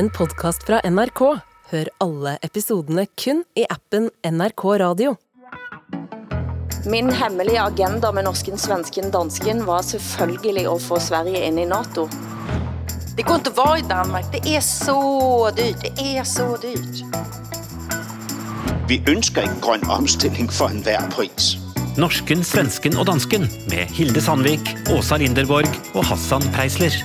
[0.00, 1.20] en podkast fra NRK.
[1.70, 5.12] Hør alle episodene kun i appen NRK Radio.
[6.88, 12.06] Min hemmelige agenda med norsken, svensken, dansken var selvfølgelig å få Sverige inn i NATO.
[13.18, 14.32] Det går ikke å være i Danmark.
[14.32, 14.96] Det er så
[15.58, 15.84] dyrt.
[15.84, 17.04] Det er så dyrt.
[18.88, 21.58] Vi ønsker en grønn omstilling for enhver pris.
[22.00, 26.96] Norsken, svensken og dansken med Hilde Sandvik, Åsa Linderborg og Hassan Preisler.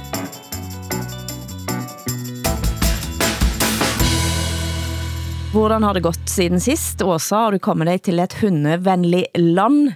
[5.55, 7.02] Hvordan har det gått siden sist?
[7.02, 9.94] Åsa, har du kommet deg til et hundevennlig land?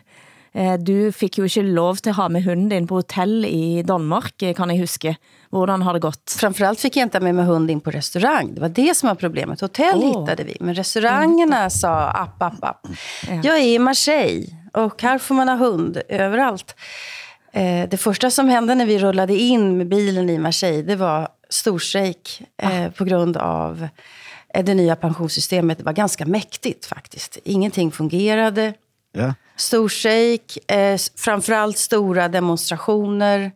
[0.55, 3.81] Eh, Du fikk jo ikke lov til å ha med hunden din på hotell i
[3.84, 5.17] Danmark, eh, kan jeg huske.
[5.52, 6.23] Hvordan har det gått?
[6.31, 8.55] Framfor alt fikk jeg ikke med meg hunden inn på restaurant.
[8.55, 9.59] Det var det som var problemet.
[9.59, 10.08] Hotell Åh.
[10.08, 12.88] hittade vi, men restaurantene sa app, app, app.
[13.28, 16.73] Jeg er i Marseille og her får man ha hund överallt.
[17.52, 21.34] Eh, det første som hendte når vi rullet inn med bilen i Marseille, det var
[21.50, 22.89] storstrejk ah.
[22.95, 23.89] på grunn av
[24.53, 25.81] det nya pensionssystemet.
[25.81, 27.38] Var ganska mäktigt faktiskt.
[27.44, 28.73] Ingenting fungerade.
[29.14, 33.52] Stor Storstrejk, eh, framförallt stora demonstrationer.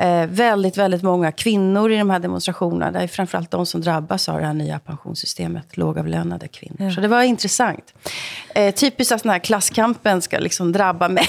[0.00, 2.90] Eh, väldigt, väldigt många kvinnor i de här demonstrationerna.
[2.90, 5.76] Det är framförallt de som drabbas av det här nya pensionssystemet.
[5.76, 6.90] Lågavlönade kvinnor.
[6.90, 7.94] Så det var intressant.
[8.54, 11.26] Eh, typiskt att den här klasskampen ska liksom drabba mig.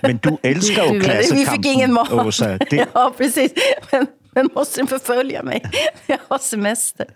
[0.00, 2.12] Men du elsker jo Vi klassekampen, fick ingen mat.
[2.12, 2.58] Åsa.
[2.58, 3.52] Det, Ja, precis.
[3.92, 4.06] Men,
[4.36, 4.90] men måste den
[5.26, 5.62] meg mig?
[6.06, 7.08] Jeg har semester.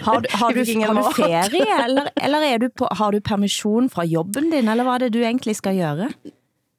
[0.00, 3.90] Har du, har du, har du ferie, eller, eller er du på, har du permisjon
[3.90, 6.10] fra jobben din, eller hva er det du egentlig skal gjøre?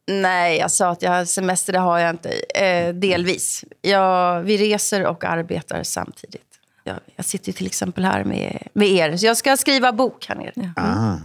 [0.08, 2.30] Nej, jag sa att jag har semester, det har jag inte.
[2.56, 3.66] Eh, delvis.
[3.82, 6.44] Jag, vi reser och arbetar samtidigt.
[6.84, 9.18] Jag, jag sitter ju till exempel här med, med er.
[9.18, 10.74] Så jag ska skriva bok här nere.
[10.76, 11.20] Ja.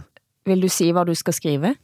[0.45, 1.75] Vil du si hva du skal skrive?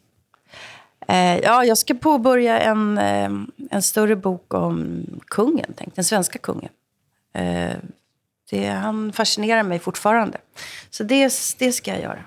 [1.08, 3.32] Eh, ja, jag ska påbörja en, eh,
[3.72, 6.70] en större bok om kungen, tänkte, den svenska kungen.
[7.34, 7.78] Eh,
[8.50, 10.38] det, han fascinerar mig fortfarande.
[10.90, 12.20] Så det, det ska jag göra.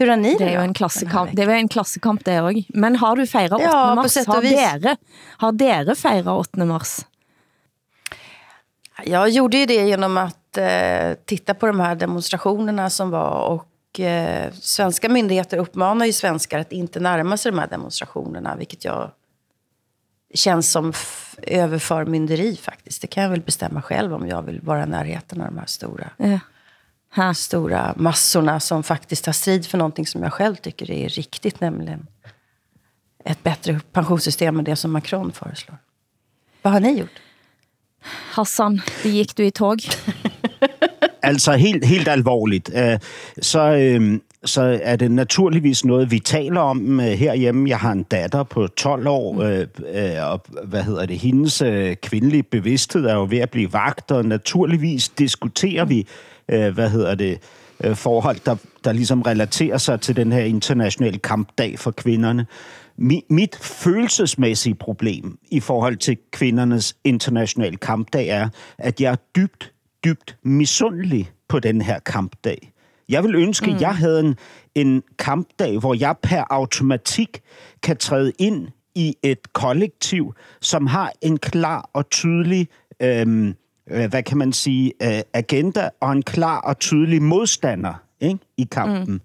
[0.00, 2.62] Hur har ni det, Det er jo en klassekamp, det jo en klassekamp det også.
[2.68, 3.64] Men har du feiret 8.
[3.64, 4.16] Ja, mars?
[4.26, 4.96] Har dere,
[5.36, 6.64] har dere feiret 8.
[6.64, 7.00] mars?
[9.04, 13.48] Jag gjorde ju det genom att eh, titta på de här demonstrationerna som var.
[13.48, 13.66] Och
[13.98, 18.56] eh, svenska myndigheter uppmanar ju svenskar att inte närma sig de här demonstrationerna.
[18.56, 19.10] Vilket jag
[20.34, 20.92] känns som
[21.42, 23.02] överförmynderi faktiskt.
[23.02, 25.66] Det kan jag väl bestämma själv om jag vill vara i närheten av de här
[25.66, 27.34] stora, Ja.
[27.34, 31.60] Stora massorna som faktiskt tar strid för någonting som jag själv tycker är riktigt.
[31.60, 32.06] Nämligen
[33.24, 35.78] ett bättre pensionssystem än det som Macron föreslår.
[36.62, 37.20] Vad har ni gjort?
[38.32, 39.88] Hassan, det gikk du i tog.
[41.30, 42.98] Altså helt, helt alvorligt, øh,
[43.42, 47.68] så, øh, så er det naturligvis noget, vi taler om øh, herhjemme.
[47.68, 49.66] Jeg har en datter på 12 år, øh,
[50.32, 51.62] og hvad hedder det, hendes
[52.02, 56.06] kvindelige bevidsthed er jo ved at blive vagt, og naturligvis diskuterer vi,
[56.46, 57.38] hvad hedder det,
[57.94, 62.46] forhold, der, der ligesom relaterer sig til den her internationale kampdag for kvinderne.
[62.96, 68.48] Mi, mit følelsesmæssige problem i forhold til kvindernes internationale kampdag er,
[68.78, 69.72] at jeg er dybt,
[70.04, 72.72] dybt misundelig på denne her kampdag.
[73.08, 73.80] Jeg vil ønske, mm.
[73.80, 74.36] jeg hadde en,
[74.74, 77.40] en kampdag, hvor jeg per automatikk
[77.82, 82.68] kan træde inn i et kollektiv, som har en klar og tydelig,
[83.00, 83.54] øhm,
[83.90, 88.68] øh, hvad kan man sige, øh, agenda og en klar og tydelig modstander ikke, i
[88.70, 89.12] kampen.
[89.12, 89.20] Mm.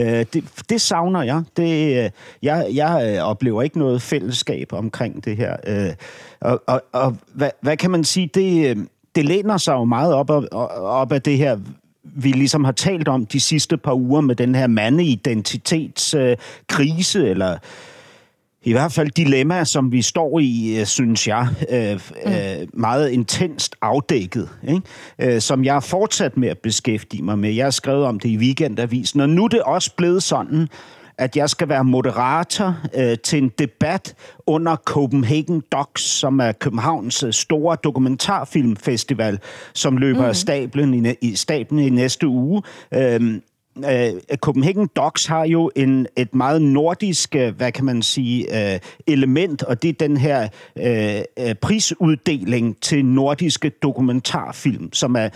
[0.00, 1.42] Øh, det, det savner jeg.
[1.56, 2.12] Det,
[2.42, 5.56] jeg jeg opplever ikke noe fællesskab omkring det her.
[5.66, 5.94] Øh,
[6.40, 8.30] og og, og hvad, hvad kan man sige?
[8.34, 10.48] Det, det læner sig jo meget op, af-
[10.80, 11.58] op af det her,
[12.02, 17.56] vi ligesom har talt om de sidste par uger med den her mandeidentitetskrise, øh, eller
[18.62, 21.92] i hvert fald dilemma, som vi står i, øh, synes jeg, øh,
[22.26, 24.82] øh, meget intenst afdækket, ikke?
[25.18, 27.52] Øh, som jeg er fortsat med at beskæftige mig med.
[27.52, 30.68] Jeg har skrevet om det i Weekendavisen, og nu er det også blevet sådan,
[31.18, 34.14] at jeg skal være moderator øh, til en debatt
[34.46, 39.38] under Copenhagen Docs, som er Københavns øh, store dokumentarfilmfestival,
[39.74, 40.34] som løper mm.
[40.34, 42.62] stablen i, i stablen i næste uge.
[42.94, 43.42] Øhm,
[43.84, 48.80] øh, Copenhagen Docs har jo en, et meget nordisk, øh, hvad kan man sige, øh,
[49.06, 55.28] element, og det er den her øh, øh, prisuddeling til nordiske dokumentarfilm, som er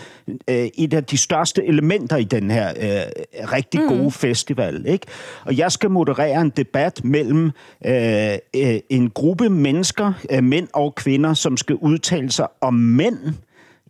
[0.49, 3.87] øh, et af de største elementer i den her øh, rigtig mm.
[3.87, 4.85] gode festival.
[4.87, 5.07] Ikke?
[5.45, 7.51] Og jeg skal moderere en debat mellem
[7.85, 13.17] øh, øh, en gruppe mennesker, øh, mænd og kvinder, som skal udtale sig om mænd,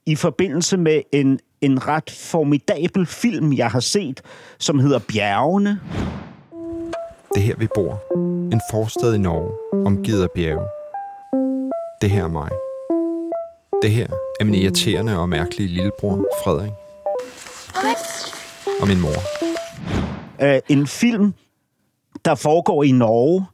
[0.05, 4.21] i forbindelse med en, en ret formidabel film, jeg har set,
[4.59, 5.79] som hedder Bjergene.
[7.33, 8.03] Det er her, vi bor.
[8.53, 10.67] En forstad i Norge, omgivet af bjerge.
[12.01, 12.49] Det her er mig.
[13.81, 14.07] Det her
[14.39, 16.71] er min irriterende og mærkelige lillebror, Frederik.
[18.81, 19.19] og min mor.
[20.43, 21.33] Uh, en film,
[22.25, 23.45] der foregår i Norge,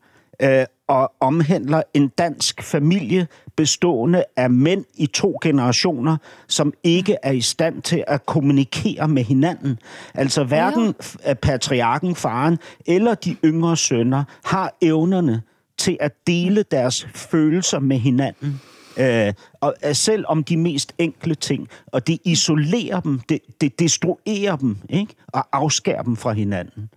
[0.42, 7.32] øh, og omhandler en dansk familie bestående av mænd i to generationer, som ikke er
[7.32, 9.80] i stand til å kommunikere med hinanden.
[10.14, 10.94] Altså hverken
[11.42, 15.42] patriarken, faren eller de yngre sønner har evnerne
[15.78, 18.62] til å dele deres følelser med hinanden.
[18.98, 21.68] Øh, og selv om de mest enkle ting.
[21.86, 25.14] Og det isolerer dem, det, det destruerer dem, ikke?
[25.28, 26.90] og afskærer dem fra hinanden.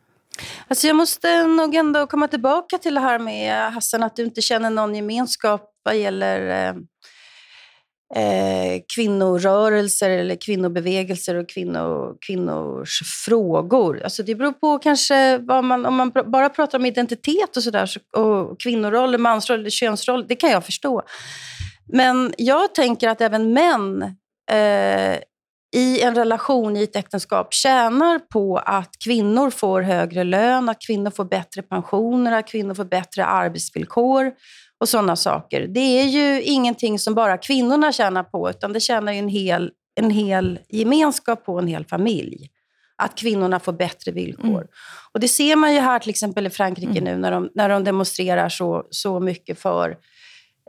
[0.69, 4.43] Alltså jag måste nog ändå komma tillbaka till det här med Hassan, att du inte
[4.43, 6.75] känner någon gemenskap vad gäller eh,
[8.23, 14.03] eh, kvinnorörelser eller kvinnobevegelser och kvinno, kvinnors frågor.
[14.03, 17.91] Alltså det beror på kanske vad man, om man bara pratar om identitet och sådär,
[18.17, 21.03] och kvinnoroll, mansroll, könsroll, det kan jag förstå.
[21.93, 24.03] Men jag tänker att även män
[24.51, 25.19] eh,
[25.73, 31.11] i en relation, i ett äktenskap, tjänar på att kvinnor får högre lön, att kvinnor
[31.11, 34.33] får bättre pensioner, att kvinnor får bättre arbetsvillkor
[34.79, 35.67] och sådana saker.
[35.67, 39.71] Det är ju ingenting som bara kvinnorna tjänar på, utan det tjänar ju en hel,
[39.95, 42.51] en hel gemenskap på, en hel familj.
[42.97, 44.47] Att kvinnorna får bättre villkor.
[44.49, 44.69] Mm.
[45.13, 47.05] Och Det ser man ju här till exempel i Frankrike mm.
[47.05, 49.97] nu när de, när de demonstrerar så, så mycket för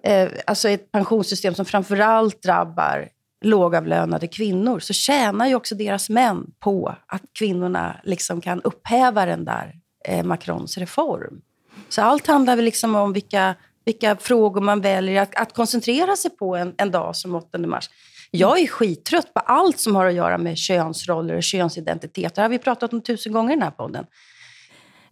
[0.03, 3.09] eh, alltså ett pensionssystem som framförallt drabbar
[3.45, 9.45] lågavlönade kvinnor så tjänar ju också deras män på att kvinnorna liksom kan upphäva den
[9.45, 9.73] där
[10.07, 11.41] eh, Macrons reform.
[11.89, 13.55] Så allt handlar väl liksom om vilka,
[13.85, 15.69] vilka frågor man väljer att, att
[16.17, 17.89] sig på en, en dag som 8 mars.
[18.31, 22.35] Jag är skittrött på allt som har att göra med könsroller och könsidentitet.
[22.35, 24.05] Det har vi pratat om tusen gånger i den här podden.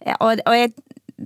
[0.06, 0.72] Ja, og, og jeg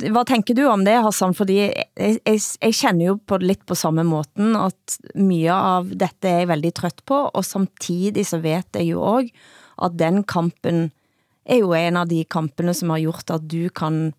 [0.02, 1.36] Hvad tenker du om det, Hassan?
[1.38, 6.30] Fordi jeg, jeg, jeg kjenner jo på litt på samme måten, at mye av dette
[6.30, 9.48] er jeg veldig trøtt på, og samtidig så vet jeg jo også,
[9.86, 10.90] at den kampen
[11.46, 14.14] er jo en av de kampene, som har gjort, at du kan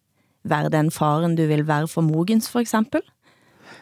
[0.46, 3.02] være den faren, du vil være for Mogens, for eksempel.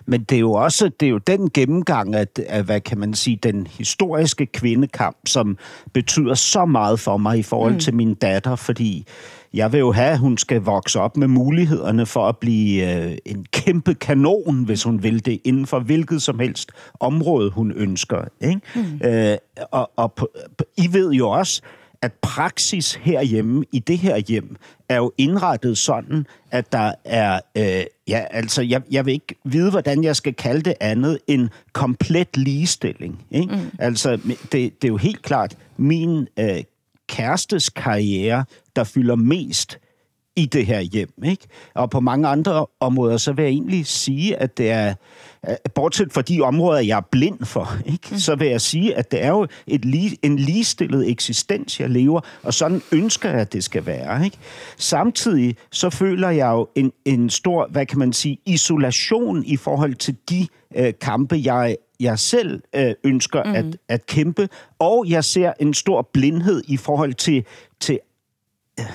[0.07, 3.15] Men det er jo også det er jo den gennemgang af, af, hvad kan man
[3.15, 5.59] sige, den historiske kvindekamp, som
[5.93, 7.79] betyder så meget for mig i forhold mm.
[7.79, 9.07] til min datter, fordi
[9.55, 13.17] jeg vil jo have, at hun skal vokse op med mulighederne for at blive øh,
[13.25, 18.25] en kæmpe kanon, hvis hun vil det, inden for hvilket som helst område, hun ønsker.
[18.41, 18.61] Ikke?
[18.75, 19.09] Mm.
[19.09, 19.37] Øh,
[19.71, 20.29] og og på,
[20.77, 21.63] I ved jo også,
[22.05, 24.57] at praksis herhjemme i det her hjem
[24.89, 29.71] er jo innrettet sånn at der er, øh, ja, altså, jeg, jeg vil ikke vite
[29.71, 33.17] hvordan jeg skal kalle det andet enn komplet ligestilling.
[33.31, 33.71] Mm.
[33.79, 34.19] Altså,
[34.53, 36.63] det, det er jo helt klart, min øh,
[37.09, 38.45] kærestes karriere,
[38.77, 39.79] der fylder mest
[40.37, 41.13] i det her hjem.
[41.25, 41.47] Ikke?
[41.75, 44.95] Og på mange andre områder, så vil jeg egentlig sige, at det er,
[45.75, 48.09] bortset fra de områder, jeg er blind for, ikke?
[48.11, 48.19] Mm.
[48.19, 52.55] så vil jeg sige, at det er jo et en ligestillet eksistens, jeg lever, og
[52.55, 54.25] sådan ønsker jeg, at det skal være.
[54.25, 54.37] Ikke?
[54.77, 59.95] Samtidig så føler jeg jo en, en stor, hvad kan man sige, isolation i forhold
[59.95, 60.47] til de
[60.77, 63.55] øh, kampe, jeg jeg selv øh, ønsker mm.
[63.55, 64.49] at, at kæmpe,
[64.79, 67.45] og jeg ser en stor blindhed i forhold til,
[67.81, 67.99] til
[68.81, 68.87] øh,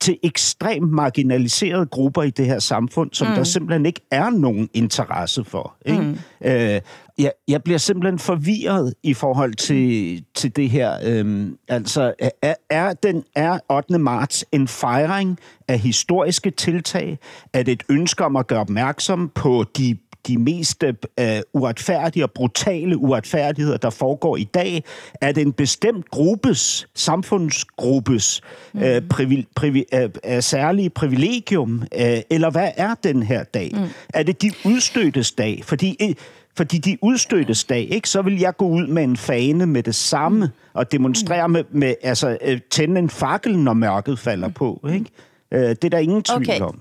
[0.00, 3.34] til ekstremt marginaliserede grupper i det her samfund, som mm.
[3.34, 5.74] der simpelthen ikke er nogen interesse for.
[5.86, 6.02] Ikke?
[6.02, 6.18] Mm.
[6.44, 6.80] Øh,
[7.22, 10.98] jeg, jeg bliver simpelthen forvirret i forhold til, til det her.
[11.04, 13.98] Øhm, altså, er, er, den, er 8.
[13.98, 17.18] marts en fejring af historiske tiltag?
[17.52, 19.96] Er det et ønske om at gøre opmærksom på de
[20.26, 20.84] de mest
[21.18, 24.84] øh, uretfærdige og brutale uretfærdigheder, der foregår i dag,
[25.20, 28.40] er det en bestemt gruppes, samfundsgruppes
[28.72, 28.80] mm.
[28.80, 32.00] uh, privi, privi, øh, særlige privilegium, uh,
[32.30, 33.70] eller hvad er den her dag?
[33.74, 33.88] Mm.
[34.14, 35.60] Er det de udstøttes dag?
[35.64, 36.16] Fordi
[36.56, 38.08] fordi de udstøttes dag, ikke?
[38.08, 40.52] så vil jeg gå ud med en fane med det samme mm.
[40.72, 42.38] og demonstrere med, med altså
[42.70, 44.86] tænde en fakkel, når mørket falder på.
[44.94, 45.06] Ikke?
[45.50, 46.60] Det er der ingen tvivl okay.
[46.60, 46.80] om.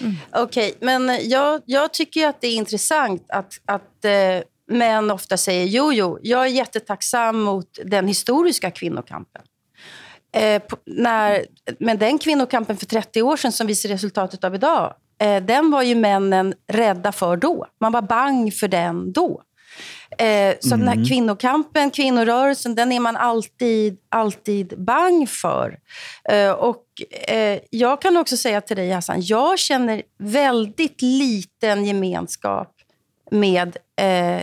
[0.00, 0.16] Mm.
[0.32, 5.36] Okej, okay, men jeg, jeg tycker att det är intressant att, att eh, män ofta
[5.36, 9.42] säger jo, jo, jag är jättetacksam mot den historiska kvinnokampen.
[10.32, 11.46] Eh, på, när,
[11.78, 15.82] men den kvinnokampen för 30 år sedan som viser resultatet av idag, eh, den var
[15.82, 17.66] ju männen rädda för då.
[17.80, 19.42] Man var bang för den då.
[20.18, 20.78] Eh, så mm.
[20.78, 21.08] den här mm.
[21.08, 25.78] kvinnokampen, kvinnorörelsen, den är man alltid, alltid bang för.
[26.30, 26.84] Eh, och
[27.28, 32.74] eh, jag kan också säga till dig Hassan, jag känner väldigt liten gemenskap
[33.30, 34.42] med eh,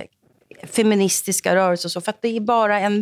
[0.63, 1.89] feministiska rörelser.
[1.89, 3.01] Så, för att det är bara en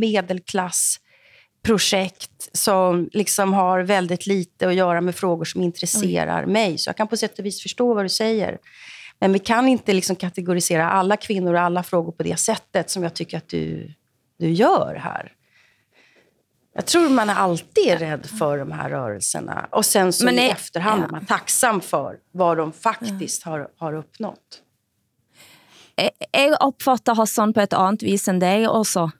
[1.63, 6.53] medelklassprojekt som liksom har väldigt lite att göra med frågor som intresserar mm.
[6.53, 6.77] mig.
[6.77, 8.57] Så jag kan på sätt och vis förstå vad du säger.
[9.19, 13.03] Men vi kan inte liksom kategorisera alla kvinnor och alla frågor på det sättet som
[13.03, 13.93] jag tycker att du,
[14.39, 15.31] du gör här.
[16.75, 19.67] Jag tror man är alltid rädd för de här rörelserna.
[19.71, 21.07] Och sen så Men i är- efterhand ja.
[21.07, 24.37] är man tacksam för vad de faktiskt har, har oppnådd.
[25.97, 29.11] jeg, jeg opfatter Hassan på et annet vis enn deg også.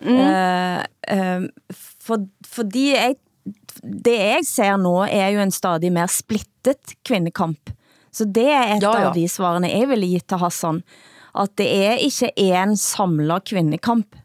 [0.00, 0.86] Mm.
[1.10, 3.16] Uh, for, fordi jeg,
[3.82, 7.72] det jeg ser nå er jo en stadig mer splittet kvinnekamp.
[8.10, 9.08] Så det er et Ja, ja.
[9.10, 10.82] av de svarene jeg ville gitt til Hassan.
[11.38, 14.16] At det er ikke en samlet kvindekamp.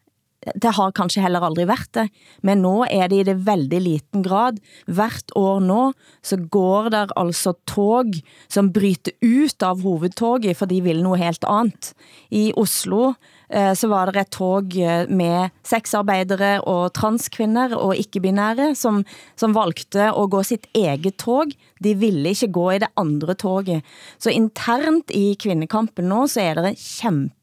[0.54, 2.06] Det har kanskje heller aldri vært det,
[2.46, 4.60] men nå er det i det veldig liten grad.
[4.86, 5.80] Hvert år nå
[6.26, 8.14] så går der altså tog
[8.52, 11.94] som bryter ut av hovedtoget, for de vil noe helt annet.
[12.30, 13.16] I Oslo
[13.50, 19.02] eh, så var det et tog eh, med sexarbeidere og transkvinner og ikke-binære, som,
[19.40, 21.56] som valgte å gå sitt eget tog.
[21.82, 23.96] De ville ikke gå i det andre toget.
[24.22, 26.80] Så internt i kvinnekampen nå, så er det en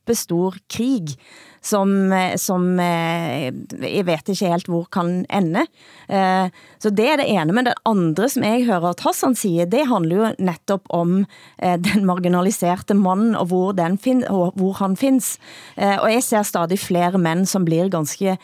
[0.02, 1.16] kæmpestor krig,
[1.62, 5.66] som, eh, som eh, jeg vet ikke helt hvor kan ende.
[6.08, 9.66] Eh, Så det er det ene, men det andre som jeg hører at Hassan sier,
[9.66, 11.26] det handler jo nettopp om
[11.58, 15.38] den marginaliserte mannen, og hvor, fin og hvor han findes.
[15.76, 18.36] Eh, Og jeg ser stadig flere menn som blir ganske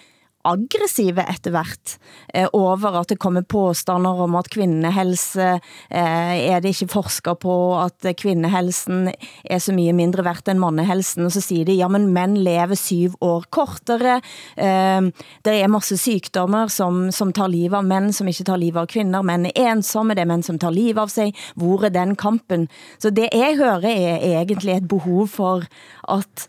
[0.49, 1.95] aggressive etter hvert
[2.35, 7.55] eh, over at det kommer påstander om at kvinnehelse eh, er det ikke forska på,
[7.81, 12.11] at kvinnehelsen er så mye mindre verdt enn mannehelsen, og så sier de, ja, men
[12.15, 14.19] menn lever syv år kortere,
[14.57, 15.11] eh,
[15.47, 18.89] der er masse sykdommer som, som tar liv av menn, som ikke tar liv av
[18.91, 19.25] kvinner.
[19.27, 21.37] Menn er ensomme, det er menn som tar liv av seg.
[21.59, 22.69] hvor er den kampen?
[22.99, 25.67] Så det jeg hører er egentlig et behov for
[26.09, 26.49] at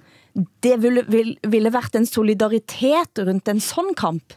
[0.65, 1.03] det ville,
[1.47, 4.35] ville, vært en solidaritet rundt en sånn kamp.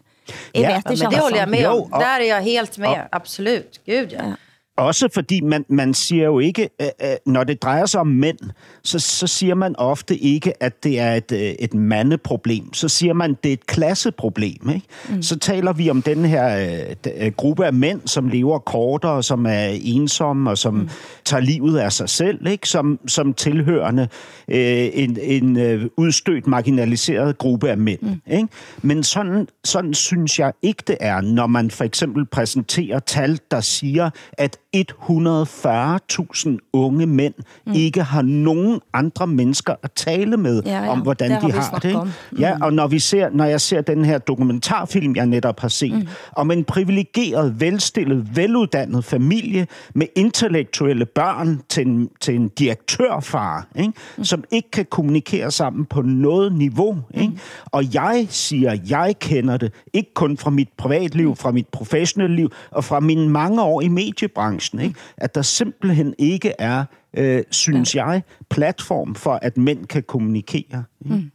[0.54, 1.85] Jeg Ja, Men det holder jeg med om.
[1.90, 3.09] Der er jeg helt med.
[3.12, 3.80] Absolut.
[3.87, 4.35] Gud, ja.
[4.83, 8.39] Også fordi man, man siger jo ikke, øh, øh, når det drejer sig om mænd,
[8.83, 12.75] så, så siger man ofte ikke, at det er et, øh, et mandeproblem.
[12.75, 14.53] Så siger man, det er et klasseproblem.
[15.09, 15.23] Mm.
[15.23, 20.51] Så taler vi om den her gruppe af mænd, som lever kortere, som er ensomme
[20.51, 20.89] og som mm.
[21.25, 22.69] tager livet af sig selv, ikke?
[22.69, 24.09] Som, som tilhørende
[24.49, 25.59] en, en
[25.97, 28.01] udstødt, marginaliseret gruppe af mænd.
[28.03, 28.21] Mm.
[28.33, 28.49] Ikke?
[28.83, 33.61] Men sådan, sådan synes jeg ikke, det er, når man for eksempel præsenterer tal, der
[33.61, 37.33] siger, at 140.000 unge menn
[37.67, 37.73] mm.
[37.73, 40.91] ikke har noen andre mennesker å tale med Ja, ja.
[40.93, 42.12] om, hvordan har de har det.
[42.38, 45.93] Ja, og når, vi ser, når jeg ser den her dokumentarfilm, jeg netop har sett,
[45.93, 46.09] mm.
[46.37, 53.93] om en privilegert, velstillet, veluddannet familie med intellektuelle børn til en, til en direktørfar, ikke?
[54.17, 54.25] Mm.
[54.25, 56.50] som ikke kan kommunikere sammen på noe.
[56.52, 57.29] Ikke?
[57.29, 57.38] Mm.
[57.73, 62.49] Og jeg sier jeg kender det, ikke kun fra mit privatliv, fra mit profesjonelle liv,
[62.71, 63.88] og fra mine mange år i
[64.62, 65.00] mediebranchen, ikke?
[65.16, 66.85] at der simpelthen ikke er,
[67.16, 68.09] øh, synes ja.
[68.09, 70.85] jeg, platform for, at menn kan kommunikere.
[71.00, 71.31] Mm.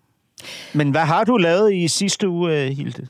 [0.74, 3.08] Men hva har du lavet i siste uge, øh, Hilde?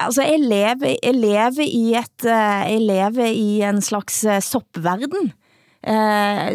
[0.00, 5.32] Altså, jeg lever, jeg lever i et, eh, jeg lever i en slags eh, soppverden.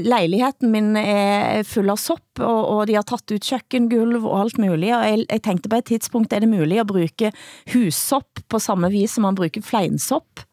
[0.04, 4.58] Leiligheten min er full av sopp, og, og de har tatt ut kjøkkengulv og alt
[4.60, 4.92] mulig.
[4.92, 7.32] og jeg, jeg tenkte på et tidspunkt, er det mulig å bruke
[7.72, 10.44] hussopp på samme vis som man bruker fleinsopp?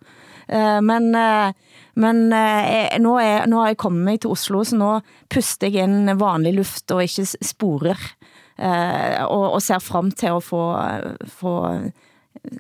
[0.50, 1.52] Eh, men eh,
[2.00, 4.90] men eh, nå, er, nå har jeg kommet meg til Oslo, så nå
[5.28, 8.06] puster jeg inn vanlig luft og ikke sporer.
[8.60, 10.62] Og, og ser frem til å få,
[11.40, 11.52] få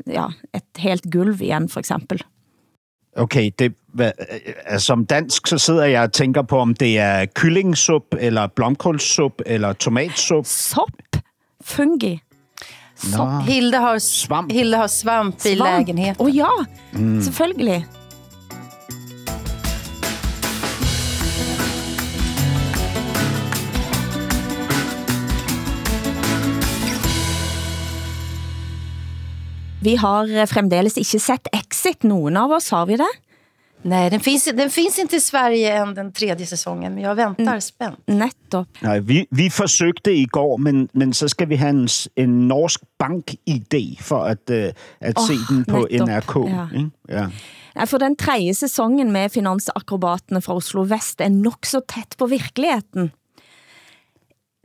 [0.08, 2.22] ja, et helt gulv igjen, for eksempel.
[3.20, 3.74] Okay, det,
[4.80, 9.76] som dansk, så sidder jeg og tænker på, om det er kyllingsup, eller blomkålsup, eller
[9.76, 10.48] tomatsup.
[10.48, 11.20] Sopp,
[11.60, 12.16] fungi.
[13.00, 13.40] Nå.
[13.46, 14.52] Hilde har, Svamp.
[14.52, 16.26] Hilde har svamp, i lägenheten.
[16.26, 17.22] oh, ja, mm.
[17.22, 17.86] selvfølgelig.
[29.82, 33.08] Vi har fremdeles ikke sett Exit, noen av oss, har vi det?
[33.82, 37.44] Nej, den finns, den finns inte i Sverige än den tredje säsongen, men jag väntar
[37.44, 37.60] Mm.
[37.60, 37.98] spänt.
[38.06, 38.68] Netop.
[38.80, 39.50] Nej, vi, vi
[40.10, 44.72] i går, men, men så skal vi ha en, en norsk bank-idé for å uh,
[45.00, 46.08] at oh, se den på nettopp.
[46.08, 46.36] NRK.
[46.50, 46.68] ja.
[46.72, 46.90] Mm?
[47.08, 47.86] Ja.
[47.86, 53.10] For den tredje sesongen med finansakrobatene fra Oslo Vest er nok så tæt på virkeligheten.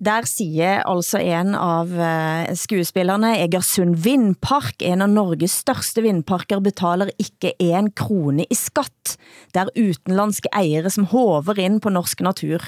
[0.05, 7.09] Der sier altså en av eh, skuespillerne, Egersund Vindpark, en av Norges største vindparker, betaler
[7.21, 9.15] ikke en krone i skatt.
[9.55, 12.67] Det er utenlandske eiere som hover inn på norsk natur.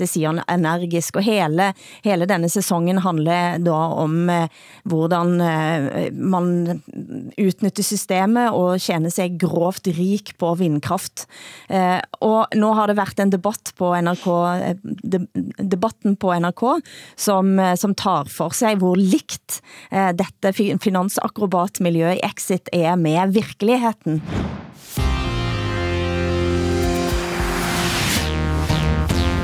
[0.00, 1.70] Det sier han energisk, og hele,
[2.04, 4.48] hele denne sesongen handler da om eh,
[4.88, 6.80] hvordan eh, man
[7.40, 11.26] utnytter systemet og tjener seg grovt rik på vindkraft.
[11.68, 14.28] Eh, og nå har det vært en debatt på NRK,
[15.60, 16.64] debatten på NRK,
[17.20, 24.20] som, som tar for seg hvor likt dette finansakrobatmiljøet i Exit er med virkeligheten.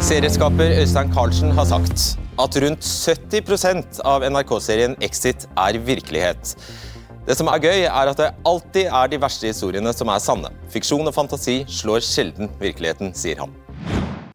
[0.07, 2.03] Serieskaper Øystein Carlsen har sagt
[2.39, 6.53] at rundt 70 av NRK-serien Exit er virkelighet.
[7.27, 10.53] Det som er gøy, er at det alltid er de verste historiene som er sanne.
[10.71, 13.59] Fiksjon og fantasi slår sjelden virkeligheten, sier han.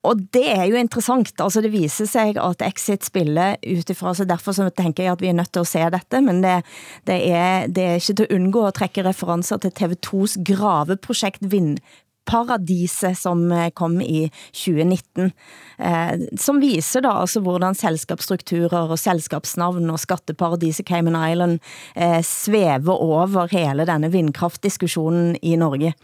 [0.04, 4.58] Og det er jo interessant, altså det viser seg at Exit spiller utifra, så derfor
[4.58, 6.60] så tenker jeg at vi er nødt til å se dette, men det,
[7.08, 11.48] det, er, det er ikke til å unngå å trekke referanser til TV 2s graveprosjekt
[11.48, 11.80] Vind
[12.26, 15.32] Paradiset, som eh, kom i 2019,
[15.78, 21.60] eh, som viser da altså hvordan selskapsstrukturer og selskapsnavn og skatteparadiset Cayman Island
[21.96, 25.96] eh, svæver over hele denne vindkraftdiskusjonen i Norge.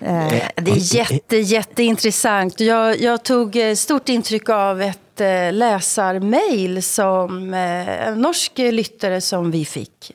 [0.00, 2.60] Eh, det är jätte, jätteintressant.
[2.60, 9.50] Jag, jag tog eh, stort intryck av ett eh, läsarmail som en norsk lyttare som
[9.50, 10.12] vi fick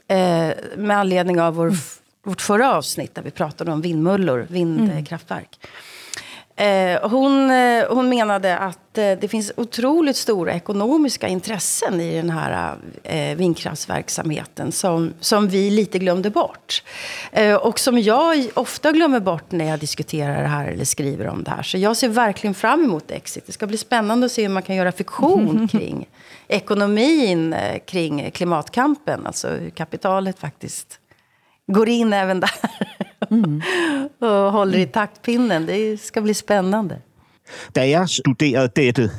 [0.77, 1.73] med anledning av vår
[2.25, 5.59] vårt förra avsnitt där vi pratade om vindmullor, vindkraftverk.
[6.57, 12.29] Eh, hon, eh, hon menade att eh, det finns otroligt stora ekonomiska intressen i den
[12.29, 16.83] här eh, vindkraftsverksamheten som, som vi lite glömde bort.
[17.31, 21.43] Eh, och som jag ofta glömmer bort när jag diskuterar det här eller skriver om
[21.43, 21.63] det här.
[21.63, 23.45] Så jag ser verkligen fram emot Exit.
[23.45, 26.07] Det ska bli spännande att se hur man kan göra fiktion kring
[26.47, 27.55] ekonomin,
[27.85, 29.25] kring klimatkampen.
[29.25, 30.99] Alltså hur kapitalet faktiskt
[31.73, 32.51] går in även där.
[33.29, 33.61] Mm.
[34.21, 35.67] og holder i taktpinnen.
[35.67, 37.01] Det skal bli spännande.
[37.75, 39.11] Da jeg studerede dette,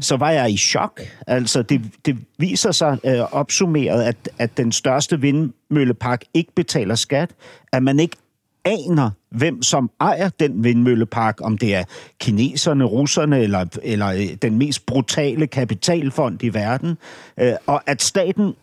[0.00, 1.00] så var jeg i chok.
[1.26, 7.30] Altså, det, det viser sig øh, opsummeret, at, at den største vindmøllepark ikke betaler skat,
[7.72, 8.16] at man ikke
[8.64, 11.84] aner, hvem som ejer den vindmøllepark, om det er
[12.20, 16.98] kineserne, russerne eller, eller øh, den mest brutale kapitalfond i verden,
[17.40, 18.54] øh, og at staten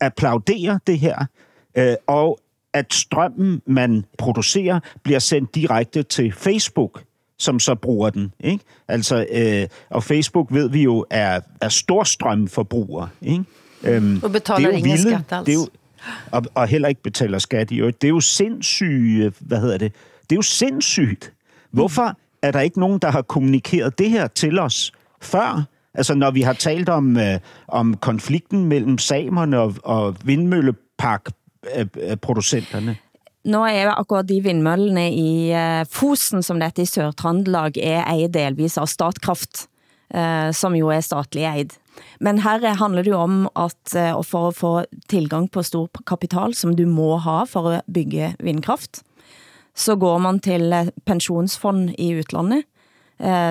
[0.00, 1.26] applauderer det her,
[1.74, 2.38] øh, og
[2.74, 7.02] at strømmen, man producerer, bliver sendt direkte til Facebook,
[7.38, 8.32] som så bruger den.
[8.40, 8.64] Ikke?
[8.88, 13.06] Altså, øh, og Facebook ved vi jo er, er storstrømforbruger.
[13.22, 13.44] Ikke?
[13.84, 15.02] Øhm, og betaler ingen vilde.
[15.02, 15.44] skat altså.
[15.44, 15.68] Det er jo,
[16.30, 18.02] og, og heller ikke betaler skat i øvrigt.
[18.02, 19.92] Det er jo sindssygt, hvad hedder det?
[20.20, 21.32] Det er jo sindssygt.
[21.70, 25.64] Hvorfor er der ikke nogen, der har kommunikeret det her til os før?
[25.94, 31.28] Altså, når vi har talt om, øh, om konflikten mellem samerne og, og vindmøllepark
[31.70, 32.96] Eh, eh.
[33.44, 38.78] Nå er akkurat de vindmøllene i eh, Fosen, som dette i Sør-Trandelag, er eid delvis
[38.80, 39.68] av Statkraft,
[40.54, 41.72] som jo er statlig eid.
[42.22, 43.94] Men her handler det jo om at
[44.28, 44.72] for å få
[45.10, 49.00] tilgang på stor kapital, som du må ha for å bygge vindkraft,
[49.74, 50.70] så går man til
[51.08, 52.68] pensjonsfond i utlandet,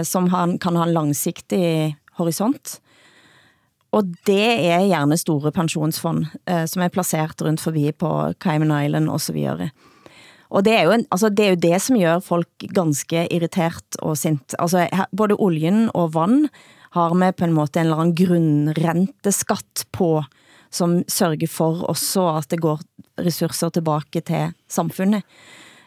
[0.08, 2.78] som kan ha en langsiktig horisont,
[3.94, 8.10] og det er gjerne store pensjonsfond eh, som er plassert rundt forbi på
[8.42, 9.70] Cayman Island og så videre.
[10.54, 13.98] Og det er, jo en, altså det er jo det som gjør folk ganske irritert
[14.06, 14.54] og sint.
[14.62, 16.48] Altså både oljen og vann
[16.94, 20.22] har vi på en måte en eller annen grunnrenteskatt på,
[20.74, 22.86] som sørger for også at det går
[23.26, 25.26] ressurser tilbake til samfunnet.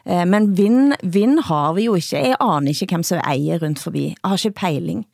[0.06, 2.22] Eh, men vind, vind har vi jo ikke.
[2.22, 4.08] Jeg aner ikke hvem som eier rundt forbi.
[4.14, 5.06] Jeg har ikke peiling.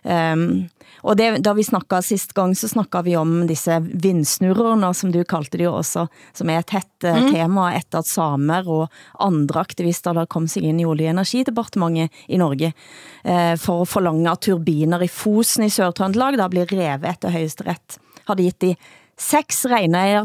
[0.00, 0.70] Um,
[1.02, 5.22] og det, da vi snakket sist gang, så snakket vi om disse vindsnurrene, som du
[5.24, 7.30] kalte de også, som er et hett mm.
[7.32, 12.24] tema etter at samer og andre aktivister da kom seg inn i Olje- og Energidepartementet
[12.28, 17.08] i Norge eh, for å forlange at turbiner i Fosen i Sør-Trøndelag da blir revet
[17.14, 18.00] etter høyesterett.
[18.28, 18.74] Hadde gitt de
[19.20, 19.66] seks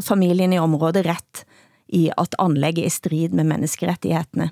[0.04, 1.44] familien i området rett
[1.92, 4.50] i at anlegget er i strid med menneskerettighetene.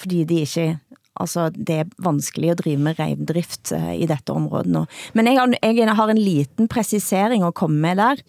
[0.00, 0.78] fordi de ikke
[1.20, 4.84] Altså, det er vanskelig å drive med reivdrift uh, i dette området nå.
[5.18, 8.22] Men jeg har, en liten presisering å komme med der.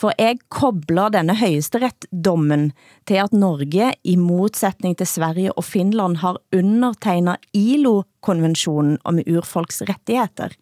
[0.00, 2.70] For jeg kobler denne højesteretdommen
[3.08, 10.56] til at Norge, i motsetning til Sverige og Finland, har undertegnet ILO-konvensjonen om urfolks rettigheter.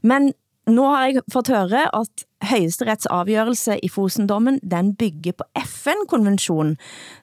[0.00, 0.32] Men
[0.68, 6.78] nu har jeg fått høre, at Høyesteretts avgjørelse i Fosendommen, den bygger på FN-konvensjonen,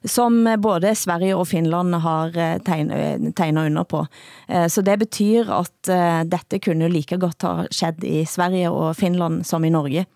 [0.06, 4.04] som både Sverige og Finland har tegna tegnet under på.
[4.46, 8.94] Eh, så det betyr at eh, dette kunne like godt ha skjedd i Sverige og
[8.98, 10.06] Finland som i Norge.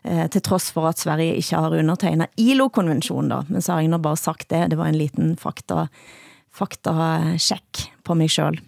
[0.00, 3.98] Til tross for at Sverige ikke har undertegnet ILO-konvensjonen, da, men så har jeg nå
[4.00, 5.90] bare sagt det, det var en liten fakta,
[6.56, 8.64] faktasjekk på meg selv.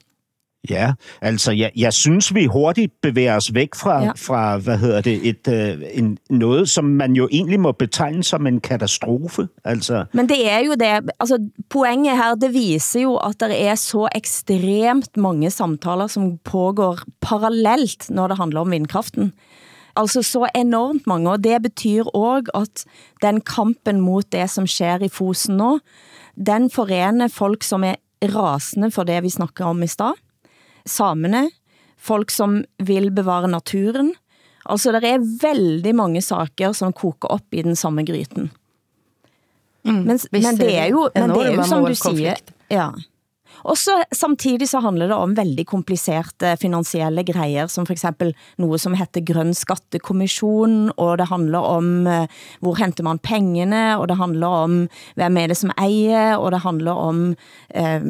[0.70, 4.12] Ja, altså jeg, jeg synes vi hurtigt bevæger os væk fra, Ja.
[4.16, 8.46] fra hvad hedder det, et, øh, en, noget, som man jo egentlig må betegne som
[8.46, 9.48] en katastrofe.
[9.64, 11.38] Altså, Men det er jo det, altså
[11.70, 18.10] poenget her, det viser jo at det er så ekstremt mange samtaler som pågår parallelt
[18.10, 19.32] når det handler om vindkraften.
[19.96, 22.84] Altså så enormt mange, og det betyder også at
[23.22, 25.78] den kampen mot det som sker i Fosen nå,
[26.46, 30.12] den forener folk som er rasende for det vi snakker om i stad,
[30.88, 31.46] samene,
[32.02, 34.12] folk som vil bevare naturen.
[34.64, 38.50] Altså det er veldig mange saker som koker opp i den samme gryten.
[39.82, 42.38] Men, men det er jo, men det er jo som du sier
[42.70, 42.92] ja.
[43.64, 48.80] Og så samtidig så handler det om veldig kompliserte finansielle greier, som for eksempel noget
[48.82, 52.26] som heter grønn skattekommisjon, og det handler om eh,
[52.60, 54.78] hvor henter man pengene, og det handler om
[55.14, 57.22] hvem er det som eier, og det handler om
[57.74, 58.02] eh,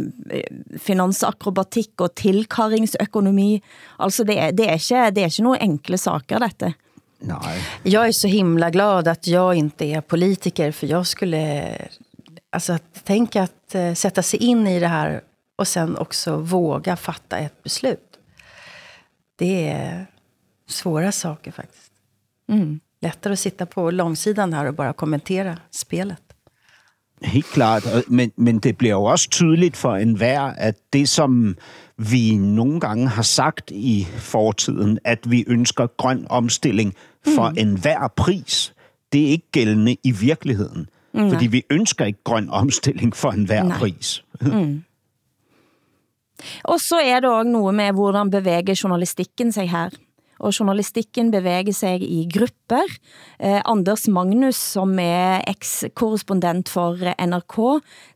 [0.83, 3.51] finansakrobatikk og tilkarringsøkonomi.
[4.01, 6.73] Altså det, er- det, er ikke, det er ikke noen enkle saker dette.
[7.21, 7.61] nej.
[7.85, 11.77] Jag är så himla glad att jag inte är politiker, för jag skulle...
[12.51, 15.21] Alltså, att tänka att eh, sätta sig in i det här
[15.63, 18.19] och sen också våga fatta ett beslut.
[19.39, 20.07] Det är
[20.69, 21.93] svåra saker faktiskt.
[23.01, 26.23] Lättare att sitta på långsidan här och bara kommentera spelet.
[27.23, 31.57] Helt klart, men, men det blir jo også tydeligt for enhver, at det som
[31.97, 36.95] vi nogle gange har sagt i fortiden, at vi ønsker grøn omstilling
[37.25, 37.59] for mm.
[37.59, 38.75] enhver pris,
[39.13, 40.89] det er ikke gældende i virkeligheden.
[41.15, 41.31] Mm.
[41.31, 43.79] Fordi vi ønsker ikke grøn omstilling for enhver Nej.
[43.79, 44.25] pris.
[46.71, 49.95] Og så er det også noe med, hvordan beveger journalistikken seg her.
[50.43, 52.89] Og journalistikken beveger seg i grupper.
[53.39, 57.59] Eh, Anders Magnus, som er eks-korrespondent for NRK,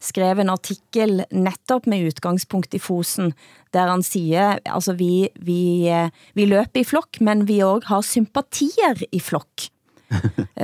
[0.03, 3.31] skrev en artikkel nettopp med utgangspunkt i Fosen,
[3.77, 8.07] der han sier altså vi, vi, eh, vi løper i flokk, men vi også har
[8.11, 9.69] sympatier i flokk.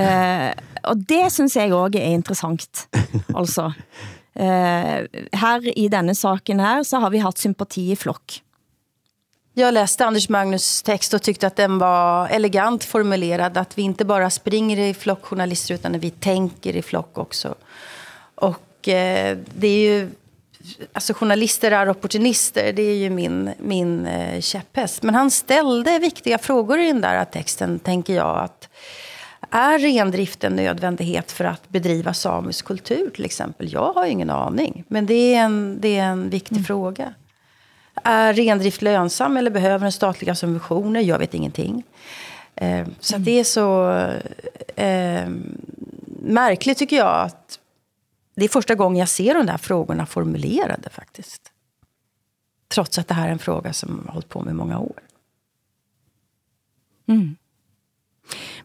[0.03, 0.51] eh,
[0.83, 2.87] og det synes jeg også er interessant.
[3.31, 3.71] Altså,
[4.33, 8.39] her i denne saken her, så har vi hatt sympati i flokk.
[9.53, 13.53] Jeg leste Anders Magnus tekst og tykte at den var elegant formulert.
[13.53, 17.53] At vi ikke bare springer i flokk journalister utan vi tenker i flock også.
[18.49, 20.03] Og eh, det er jo
[20.95, 25.03] Alltså journalister er opportunister, det er jo min, min eh, käpphäst.
[25.03, 28.23] Men han stilte viktige frågor i den der teksten, tenker jeg.
[28.23, 28.69] att
[29.49, 33.73] Är rendrift en nödvändighet för att bedriva samisk kultur till exempel?
[33.73, 37.13] Jag har ingen aning, men det är en, det är en viktig fråga.
[38.03, 41.01] Är rendrift lönsam eller behöver den statliga subventioner?
[41.01, 41.83] Jag vet ingenting.
[42.55, 43.25] Eh, så mm.
[43.25, 43.89] det är så
[44.75, 45.29] eh,
[46.21, 47.59] märkligt tycker jag att
[48.35, 51.41] det är första gången jag ser de där frågorna formulerade faktiskt.
[52.67, 54.99] Trots att det här är en fråga som har hållit på med många år.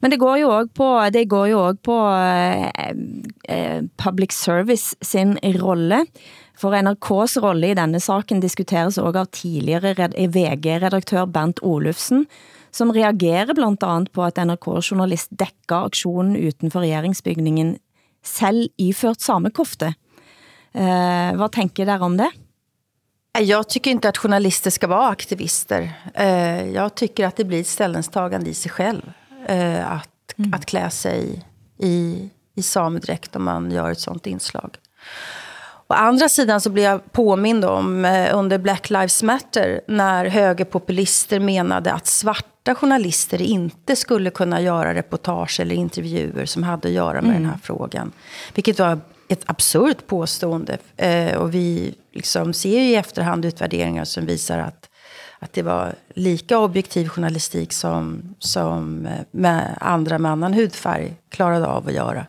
[0.01, 0.89] Men det går jo også på,
[1.85, 2.93] på eh,
[3.49, 6.05] eh, public service sin rolle.
[6.59, 12.27] For NRKs rolle i denne saken diskuteres også av tidligere red VG-redaktør Bernt Olufsen,
[12.75, 13.75] som reagerer bl.a.
[14.13, 17.77] på at NRK-journalist dekka aksjonen utenfor regjeringsbygningen
[18.27, 19.95] selv iført samekofte.
[20.75, 22.31] Eh, Hva tenker dere om det?
[23.39, 25.93] Jag tycker inte att journalister ska vara aktivister.
[26.75, 29.13] Jeg tycker att det blir ett ställningstagande i sig själv.
[29.49, 31.45] Eh, Att, att klä sig
[31.79, 34.77] i, i samedräkt om man gör ett sånt inslag.
[35.91, 41.41] Å andra sidan så blev jag påmind om eh, under Black Lives Matter när högerpopulister
[41.41, 47.23] menade att svarta journalister inte skulle kunna göra reportage eller intervjuer som hade att göra
[47.23, 48.13] med den här frågan.
[48.55, 50.79] Vilket var ett absurt påstående.
[50.97, 54.88] Eh, och vi liksom ser ju i efterhand utvärderingar som visar att,
[55.39, 61.67] att det var lika objektiv journalistik som, som eh, med andra med annan hudfärg klarade
[61.67, 62.27] av att göra.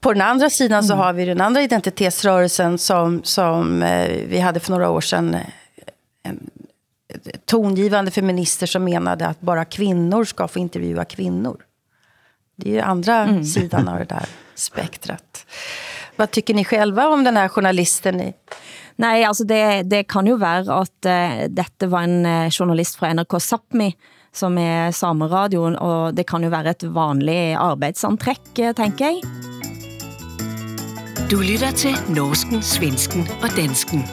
[0.00, 4.60] På den andra sidan så har vi den andra identitetsrörelsen som, som eh, vi hade
[4.60, 5.34] för några år sedan.
[5.34, 5.40] eh,
[6.22, 6.50] En,
[7.14, 11.56] tongivende tongivande feminister som menade att bara kvinnor ska få intervjua kvinnor.
[12.56, 15.46] Det är ju andra sidan av det där spektrat.
[16.16, 18.20] Vad tycker ni själva om den här journalisten?
[18.20, 18.34] I,
[18.96, 23.10] Nej, altså det, det kan jo være at uh, dette var en uh, journalist fra
[23.14, 23.90] NRK Sápmi,
[24.34, 29.24] som er sameradioen, og det kan jo være et vanlig arbeidsantrekk, uh, tænker jeg.
[31.30, 34.04] Du lytter til Norsken, Svensken og Dansken.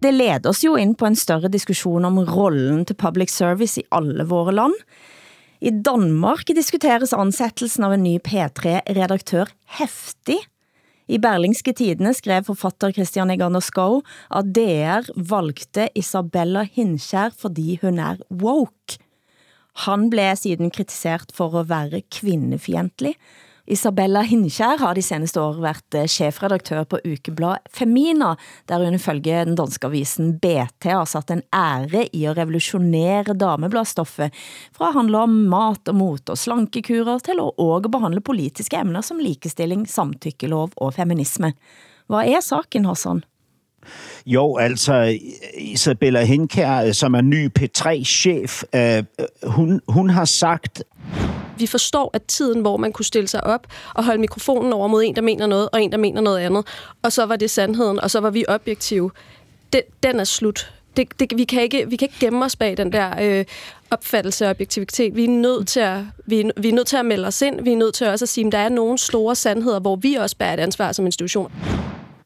[0.00, 3.88] Det leder oss jo inn på en større diskusjon om rollen til public service i
[3.92, 4.76] alle våre land.
[5.60, 10.38] I Danmark diskuteres ansettelsen av en ny P3-redaktør heftig.
[11.10, 13.98] I Berlingske Tidene skrev forfatter Christian Egander Schou
[14.32, 18.96] at DR valgte Isabella Hinskjær, fordi hun er woke.
[19.84, 23.14] Han ble siden kritisert for å være kvinnefientlig,
[23.70, 28.32] Isabella Hinkjær har de seneste år vært sjefredaktør på ukeblad Femina,
[28.66, 34.34] der hun ifølge den danske avisen BT har satt en ære i å revolusjonere damebladstoffet,
[34.74, 39.06] fra å handle om mat og mot og slankekurer til å òg behandle politiske emner
[39.06, 41.54] som likestilling, samtykkelov og feminisme.
[42.10, 43.22] Hva er saken, Hassan?
[44.26, 45.14] Jo, altså
[45.54, 49.04] Isabella Hinkjær, som er ny P3-chef, øh,
[49.54, 50.82] hun, hun har sagt,
[51.60, 55.02] vi forstår, at tiden, hvor man kunne stille sig op og holde mikrofonen over mod
[55.02, 56.66] en, der mener noget, og en, der mener noget andet,
[57.02, 59.10] og så var det sandheden, og så var vi objektive,
[59.72, 60.72] den, den er slut.
[60.96, 63.44] Det, det, vi, kan ikke, vi kan ikke gemme os bag den der øh,
[63.90, 65.16] opfattelse af objektivitet.
[65.16, 67.60] Vi er, nødt til at, vi, vi er nødt til at melde os ind.
[67.60, 70.14] Vi er nødt til også at sige, at der er nogle store sandheder, hvor vi
[70.14, 71.52] også bærer et ansvar som institution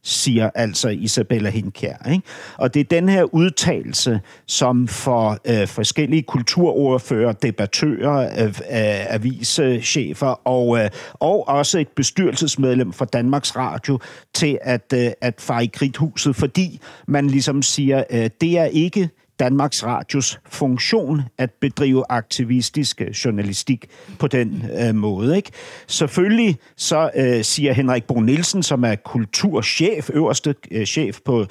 [0.05, 2.09] siger altså Isabella Hinkær.
[2.11, 2.23] Ikke?
[2.57, 10.49] Og det er den her udtalelse, som for øh, forskellige kulturordfører, debattører, øh, øh, avischefer
[10.49, 13.99] og, øh, og også et bestyrelsesmedlem for Danmarks Radio
[14.35, 19.11] til at, øh, at fare i krithuset, fordi man ligesom siger, øh, det er ikke
[19.39, 23.87] Danmarks Radios funktion at bedrive aktivistisk journalistikk journalistik
[24.19, 25.43] på den øh, måde.
[25.87, 31.47] Selvfølgelig så øh, siger Henrik Bo Nielsen, som er kulturchef, øverste øh, chef på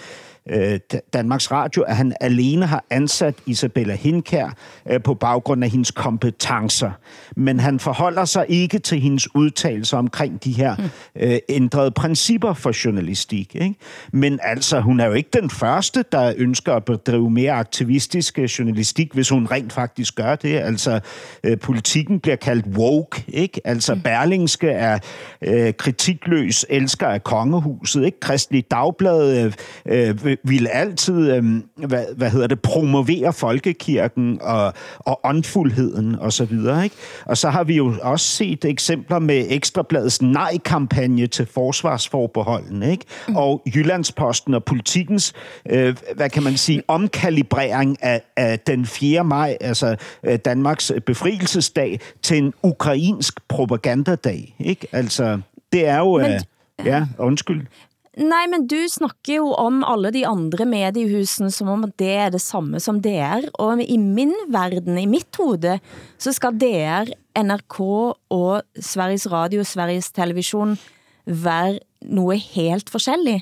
[0.50, 0.80] øh,
[1.14, 4.56] Danmarks Radio, at han alene har ansat Isabella Hinkær
[4.90, 6.92] øh, på baggrund af hendes kompetencer.
[7.36, 10.76] Men han forholder sig ikke til hendes udtalelser omkring de her
[11.16, 13.56] øh, ændrede principper for journalistik.
[13.56, 13.76] Ikke?
[14.14, 19.14] Men altså, hun er jo ikke den første, der ønsker at bedrive mere aktivistisk journalistik,
[19.14, 20.58] hvis hun rent faktisk gør det.
[20.60, 21.00] Altså,
[21.44, 23.62] øh, politikken bliver kaldt woke, ikke?
[23.66, 25.00] Altså, Berlingske er
[25.42, 28.20] øh, kritikløs elsker af kongehuset, ikke?
[28.20, 29.54] Kristelig Dagblad øh,
[29.86, 31.44] øh, ville altid, øh,
[31.76, 36.84] hvad, hvad hedder det, promovere folkekirken og, og åndfuldheden og så videre.
[36.84, 36.96] Ikke?
[37.26, 43.06] Og så har vi jo også set eksempler med Ekstrabladets nej-kampagne til forsvarsforbeholden, ikke?
[43.28, 43.36] Mm.
[43.36, 45.34] og Jyllandsposten og politikens,
[45.70, 49.24] øh, hvad kan man sige, omkalibrering af, af den 4.
[49.24, 54.56] maj, altså øh, Danmarks befrielsesdag, til en ukrainsk propagandadag.
[54.60, 54.88] Ikke?
[54.92, 55.40] Altså,
[55.74, 56.18] det er jo...
[56.18, 56.32] Men...
[56.32, 56.40] Øh,
[56.86, 57.68] ja, undskyld.
[58.14, 62.44] Nej, men du snakker jo om alle de andre mediehusene som om det er det
[62.44, 65.80] samme som DR, og i min verden, i mitt hode,
[66.22, 70.78] så skal DR, NRK og Sveriges Radio, Sveriges Televisjon
[71.26, 73.40] være noe helt forskjellig.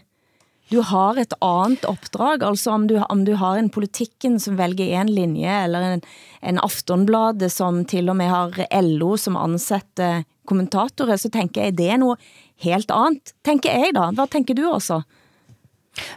[0.71, 2.43] Du har et annet oppdrag.
[2.47, 6.03] altså om du, om du har en politikken som velger en linje, eller en,
[6.41, 11.89] en aftonblad som til og med har LO som ansetter kommentatorer, så tenker jeg det
[11.91, 12.23] er nog
[12.61, 14.09] helt annet, tenker jeg da.
[14.15, 15.01] Hva tenker du også?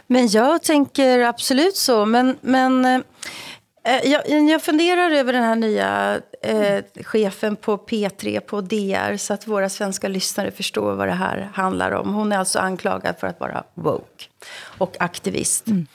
[0.07, 3.01] Men jeg tenker absolut så, men, men eh,
[4.03, 9.47] jag, jag funderar över den här nya eh, chefen på P3 på DR så att
[9.47, 12.13] våra svenska lyssnare förstår vad det här handlar om.
[12.13, 14.25] Hon är alltså anklagad för att vara woke
[14.77, 15.67] och aktivist.
[15.67, 15.87] Mm.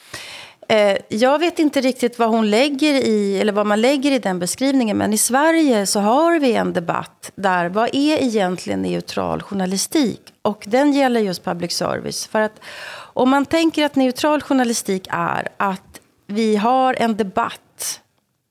[0.71, 4.39] Eh, jag vet inte riktigt vad hon lägger i, eller vad man lägger i den
[4.39, 10.21] beskrivningen, men i Sverige så har vi en debatt där, vad är egentligen neutral journalistik?
[10.43, 12.27] Och den gäller just public service.
[12.27, 12.61] För att
[12.93, 18.01] om man tänker att neutral journalistik är att vi har en debatt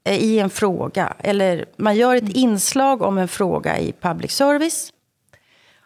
[0.05, 4.93] eh, i en fråga, eller man gör ett inslag om en fråga i public service,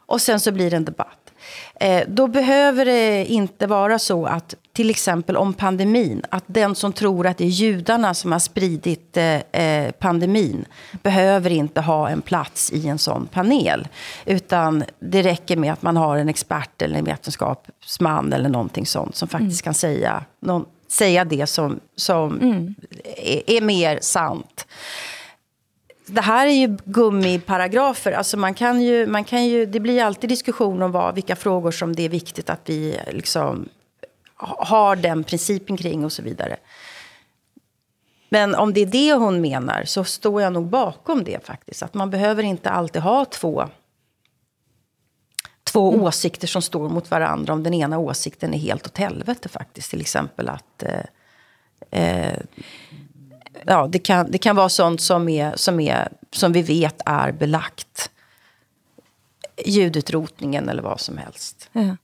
[0.06, 1.34] och sen så blir det en debatt.
[1.76, 6.94] Eh, då behöver det inte vara så att till exempel om pandemin, att den som
[6.94, 10.66] tror att det är judarna som har spridit eh, eh, pandemin
[11.04, 13.88] behöver inte ha en plats i en sån panel.
[14.26, 19.16] Utan det räcker med att man har en expert eller en vetenskapsman eller någonting sånt
[19.16, 19.64] som faktiskt mm.
[19.64, 22.76] kan säga, någon, säga det som, som mm.
[23.18, 24.66] är, är mer sant
[26.06, 28.12] det här är ju gummiparagrafer.
[28.12, 31.72] Alltså man kan ju, man kan ju, det blir alltid diskussion om vad, vilka frågor
[31.72, 33.70] som det är viktigt att vi liksom
[34.58, 36.58] har den principen kring och så vidare.
[38.34, 41.84] Men om det är det hon menar så står jag nog bakom det faktiskt.
[41.84, 43.70] Att man behöver inte alltid ha två,
[45.64, 46.06] två mm.
[46.06, 47.54] åsikter som står mot varandra.
[47.54, 49.90] Om den ena åsikten är helt åt helvete faktiskt.
[49.90, 51.04] Till exempel att eh,
[51.92, 52.40] eh,
[53.66, 57.32] ja, det, kan, det kan vara sånt som, är, som, är, som vi vet är
[57.32, 58.10] belagt.
[59.66, 61.70] Ljudutrotningen eller vad som helst.
[61.72, 61.96] Ja.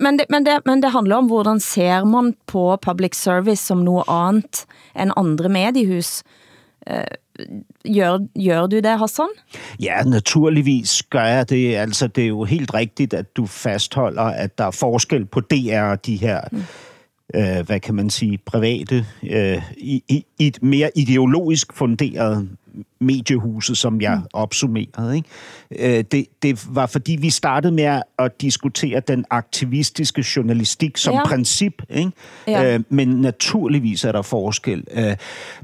[0.00, 3.84] Men det, men, det, men det handler om hvordan ser man på public service som
[3.86, 4.64] noe annet
[4.96, 6.22] enn andre mediehus.
[6.88, 7.06] Gjør,
[7.86, 9.32] Gør, gør du det, Hassan?
[9.80, 11.76] Ja, naturligvis gør jeg det.
[11.76, 15.92] Altså, det er jo helt riktig at du fastholder, at der er forskel på DR
[15.92, 16.40] og de her...
[16.52, 16.64] Mm
[17.34, 22.48] øh, hva kan man si, private, øh, i, i, i et mere ideologisk funderet
[23.00, 24.26] mediehuset, som jeg mm.
[24.32, 25.16] opsummerede.
[25.16, 25.98] Ikke?
[25.98, 31.26] Øh, det, det var fordi, vi startede med at diskutere den aktivistiske journalistik som ja.
[31.26, 31.82] princip.
[31.90, 32.10] Ikke?
[32.46, 32.74] Ja.
[32.74, 34.84] Øh, men naturligvis er der forskel.
[34.90, 35.16] Øh,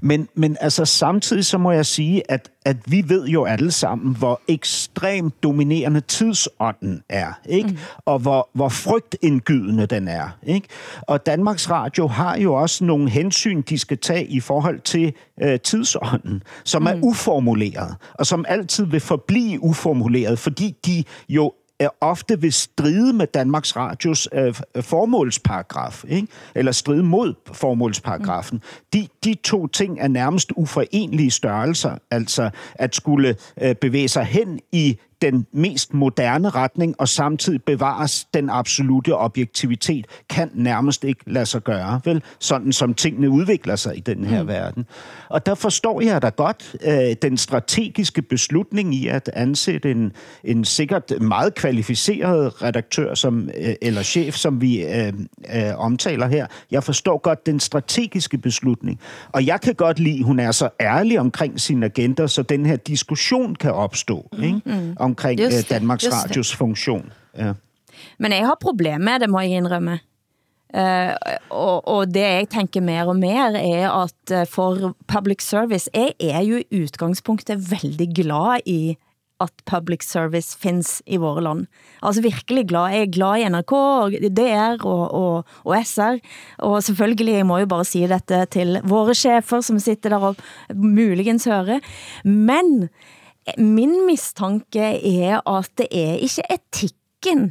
[0.03, 4.17] men, men altså samtidig så må jeg sige, at, at vi ved jo alle sammen,
[4.17, 7.41] hvor ekstremt dominerende tidsånden er.
[7.49, 7.69] Ikke?
[7.69, 7.77] Mm.
[8.05, 10.29] Og hvor, hvor frygtindgydende den er.
[10.43, 10.69] Ikke?
[11.01, 15.61] Og Danmarks Radio har jo også nogle hensyn, de skal tage i forhold til øh,
[15.61, 16.87] tidsånden, som mm.
[16.87, 21.53] er uformuleret, og som alltid vil forblive uformuleret, fordi de jo
[22.01, 26.29] ofte vil stride med Danmarks Radios øh, formålsparagraf, ikke?
[26.55, 28.57] eller stride mod formålsparagrafen.
[28.57, 28.81] Mm.
[28.93, 34.61] De, de to ting er nærmest uforenlige størrelser, altså at skulle øh, bevæge sig hen
[34.73, 41.47] i den mest moderne retning og samtidig bevares den absolute objektivitet, kan nærmest ikke lade
[41.47, 42.23] sig gøre, vel?
[42.39, 44.49] Sådan som tingene udvikler sig i den her mm.
[44.49, 44.87] verden.
[45.29, 50.13] Og der forstår jeg da godt øh, den strategiske beslutning i at ansætte en,
[50.45, 55.13] en sikkert meget kvalificeret redaktør som, øh, eller chef, som vi øh,
[55.55, 56.47] øh, omtaler her.
[56.71, 59.01] Jeg forstår godt den strategiske beslutning.
[59.33, 62.67] Og jeg kan godt lide, at hun er så ærlig omkring sine agenter, så den
[62.67, 64.29] her diskussion kan opstå.
[64.33, 64.43] Mm.
[64.43, 64.61] Ikke?
[64.65, 66.59] Mm omkring just Danmarks Danmarks Radios det.
[66.59, 67.13] funktion.
[67.39, 67.55] Ja.
[68.19, 70.01] Men jeg har problemer med det, må jeg innrømme.
[70.75, 71.15] Uh,
[71.55, 76.17] og, og det jeg tenker mer og mer er at uh, for public service, jeg
[76.19, 78.97] er jo i utgangspunktet veldig glad i
[79.43, 81.67] at public service fins i våre land.
[82.03, 82.95] Altså virkelig glad.
[82.95, 86.21] Jeg er glad i NRK, og DR og, og, og SR.
[86.59, 90.39] Og selvfølgelig, jeg må jo bare si dette til våre sjefer som sitter der og
[90.75, 91.83] muligens hører.
[92.25, 92.89] Men
[93.61, 97.51] min mistanke er at det er ikke etikken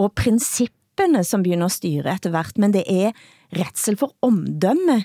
[0.00, 3.16] og prinsippene som begynner å styre etter hvert, men det er
[3.56, 5.02] retsel for omdømme.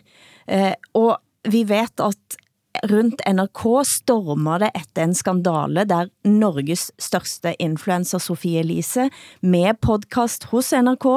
[0.51, 1.15] Eh, og
[1.49, 2.37] vi vet at
[2.83, 9.07] rundt NRK stormer det etter en skandale der Norges største influenser Sofie Elise
[9.41, 11.07] med podcast hos NRK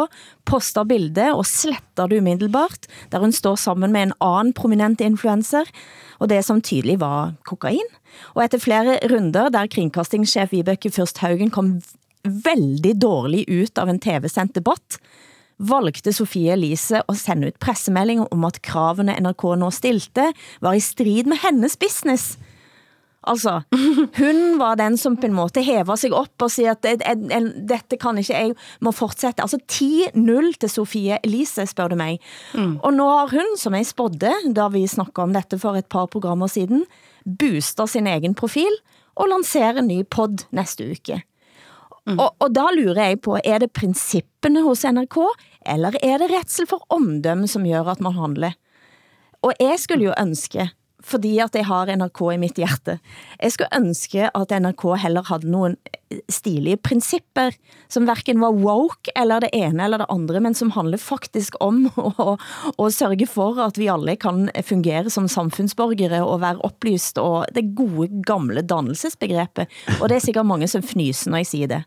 [0.49, 5.68] poster bilde og sletter det umiddelbart, der hun står sammen med en annen prominent influenser,
[6.18, 7.94] og det som tydelig var kokain.
[8.37, 11.79] Og etter flere runder, der kringkastingssjef Vibeke Fyrst Haugen kom
[12.25, 14.99] veldig dårlig ut av en tv-sendt debatt,
[15.59, 20.31] valgte Sofie Elise å sende ut pressemelding om at kravene NRK nå stilte
[20.64, 22.37] var i strid med hennes business.
[23.29, 23.59] Altså,
[24.21, 28.18] hun var den som på en måte hever seg opp og sier at dette kan
[28.21, 29.42] ikke, jeg må fortsette.
[29.44, 32.23] Altså 10-0 til Sofie Elise, spør du meg.
[32.55, 32.79] Mm.
[32.79, 36.09] Og nå har hun, som jeg spådde, da vi snakka om dette for et par
[36.12, 36.87] programmer siden,
[37.27, 38.73] booster sin egen profil
[39.18, 41.21] og lanserer ny pod neste uke.
[42.09, 42.16] Mm.
[42.16, 45.21] Og, og da lurer jeg på, er det prinsippene hos NRK,
[45.68, 48.57] eller er det retsel for omdømme, som gjør at man handler?
[49.44, 50.71] Og jeg skulle jo ønske
[51.09, 52.99] fordi at jeg har NRK i mitt hjerte.
[53.38, 55.77] Jeg skulle ønske at NRK heller hadde noen
[56.33, 57.55] stilige prinsipper
[57.92, 61.85] som hverken var woke eller det ene eller det andre, men som handler faktisk om
[61.97, 62.35] å,
[62.75, 67.68] å sørge for, at vi alle kan fungere som samfunnsborgere og være opplyst og det
[67.79, 69.71] gode gamle dannelsesbegrepet.
[70.01, 71.85] Og det er sikkert mange som fnyser, når jeg sier det.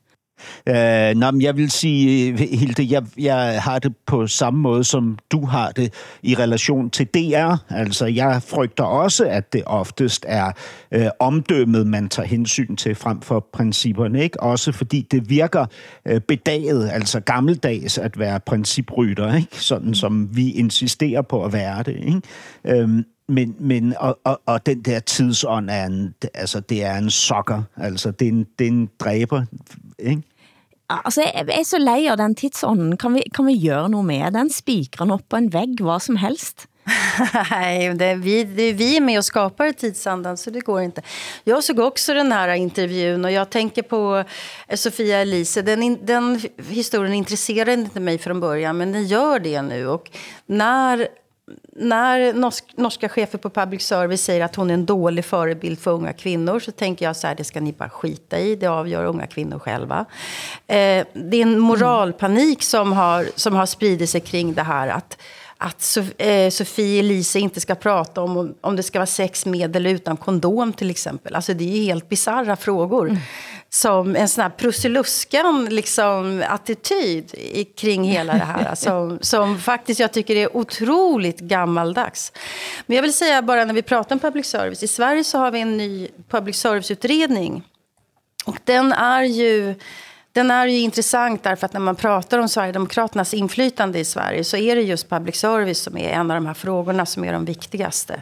[0.70, 5.46] Øh, nå, jeg vil sige, Hilde, jeg, jeg har det på samme måte som du
[5.46, 7.56] har det i relasjon til DR.
[7.70, 10.52] Altså, jeg frygter også, at det oftest er
[10.92, 14.24] øh, omdømmet, man tar hensyn til frem for principperne.
[14.24, 14.44] Ikke?
[14.44, 15.66] Også fordi det virker
[16.06, 19.48] øh, bedaget, altså gammeldags, at være principrytter, ikke?
[19.52, 21.96] sådan som vi insisterer på at være det.
[21.96, 22.22] Ikke?
[22.66, 27.10] Øhm, men, men og, og, og den der tidsånd er en, altså det er en
[27.10, 29.46] sokker, altså det er en, det er en dræber,
[30.00, 30.22] ikke?
[31.00, 32.98] Altså, jeg er så lei av den tidsånden.
[33.02, 34.52] Kan vi, kan vi gjøre noe med den?
[34.54, 36.68] Spikre den opp på en vegg, hva som helst?
[37.52, 41.02] Nej, det är, vi, det är vi med och skapar tidsandan så det går inte.
[41.44, 44.24] Jag såg också den här intervjun och jag tänker på
[44.68, 45.62] eh, Sofia Elise.
[45.62, 49.88] Den, den historien intresserade inte mig från början men den gör det nu.
[49.88, 50.12] Och
[50.46, 51.08] när
[52.34, 56.14] norsk, norska chefer på public service säger att hon är en dålig förebild för unga
[56.14, 58.56] kvinnor så tänker jag så här, det ska ni bara skita i.
[58.56, 60.06] Det avgör unga kvinnor själva.
[60.68, 64.88] Eh, det är en moralpanik som har, har spridit sig kring det här.
[64.88, 65.18] Att,
[65.58, 65.82] att
[66.54, 70.74] Sofie Elise inte ska prata om om det ska vara sex med eller utan kondom
[70.74, 71.34] till exempel.
[71.48, 73.10] Det är ju helt bizarra frågor.
[73.10, 73.22] Mm.
[73.74, 77.32] Som en sånn prussiluskan liksom, attityd
[77.80, 78.76] kring hele det her.
[78.84, 82.30] som, som faktisk jeg syns er utrolig gammaldags.
[82.86, 84.84] Men jeg vil si bare når vi prater om public service.
[84.84, 85.92] I Sverige så har vi en ny
[86.28, 87.62] public service-utredning.
[88.50, 89.52] Og den er jo
[90.34, 94.58] den er ju intressant därför att när man prater om Sverigedemokraternas inflytande i Sverige så
[94.58, 97.46] er det just public service som er en av de här frågorna som er de
[97.46, 98.22] viktigaste.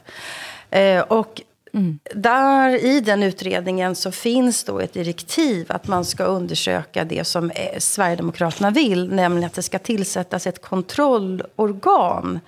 [0.69, 1.41] Eh, och
[1.73, 1.99] mm.
[2.15, 7.51] där i den utredningen så finns då ett direktiv att man ska undersöka det som
[7.51, 12.39] eh, Sverigedemokraterna vill, nämligen att det ska tillsättas ett kontrollorgan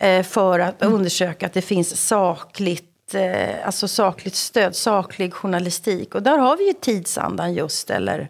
[0.00, 0.94] eh, för att mm.
[0.94, 6.14] undersöka att det finns sakligt eh, alltså sakligt stöd, saklig journalistik.
[6.14, 8.28] Och där har vi ju tidsandan just, eller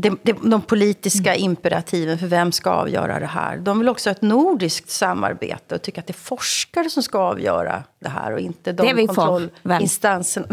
[0.00, 3.56] de, de, politiska imperativen för vem ska avgöra det här.
[3.56, 7.18] De vill också ha ett nordiskt samarbete och tycker att det är forskare som ska
[7.18, 10.46] avgöra det här och inte de det kontrollinstanserna.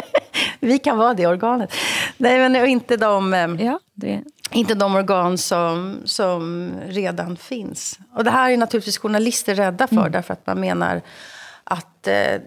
[0.60, 1.72] vi kan vara det organet.
[2.16, 4.22] Nej, men och inte de, eh, ja, det.
[4.50, 7.98] inte de organ som, som redan finns.
[8.14, 10.12] Och det här är naturligtvis journalister rädda för, mm.
[10.12, 11.02] därför att man menar
[11.64, 12.40] att eh,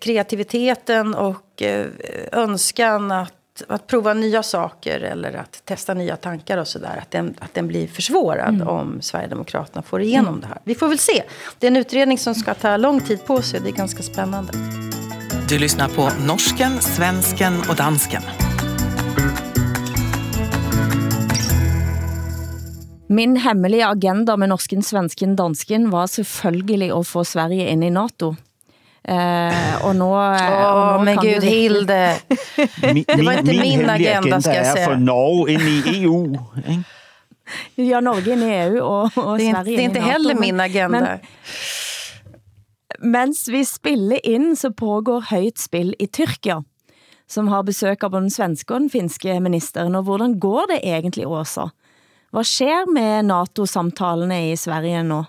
[0.00, 1.86] kreativiteten och eh,
[2.32, 3.35] önskan att
[3.68, 6.98] att prova nya saker eller att testa nya tankar och sådär.
[7.02, 8.68] Att den, att den blir försvårad mm.
[8.68, 10.40] om Sverigedemokraterna får igenom mm.
[10.40, 10.58] det här.
[10.64, 11.22] Vi får väl se.
[11.58, 13.60] Det är en utredning som ska ta lång tid på sig.
[13.60, 14.52] Det är ganska spännande.
[15.48, 18.22] Du lyssnar på norsken, svensken och dansken.
[23.08, 28.34] Min hemmelige agenda med norsken, svensken, dansken var selvfølgelig å få Sverige inn i NATO.
[29.08, 31.46] Eh, och nu, oh, men gud, du...
[31.46, 32.16] Hilde.
[33.06, 34.78] Det var ikke min, min agenda, skal jeg si.
[34.78, 36.36] Min hemmelige agenda er for Norge inn i EU.
[37.76, 40.60] ja, Norge inn i EU og, och det i Sverige Det er ikke heller min
[40.60, 41.00] agenda.
[41.00, 41.18] Men,
[43.12, 46.64] mens vi spiller inn, så pågår høyt spill i Tyrkia,
[47.30, 49.94] som har besøk av den svenske og den finske ministeren.
[49.94, 51.70] Og hvordan går det egentlig, Åsa?
[52.34, 55.22] Hva skjer med NATO-samtalene i Sverige nu?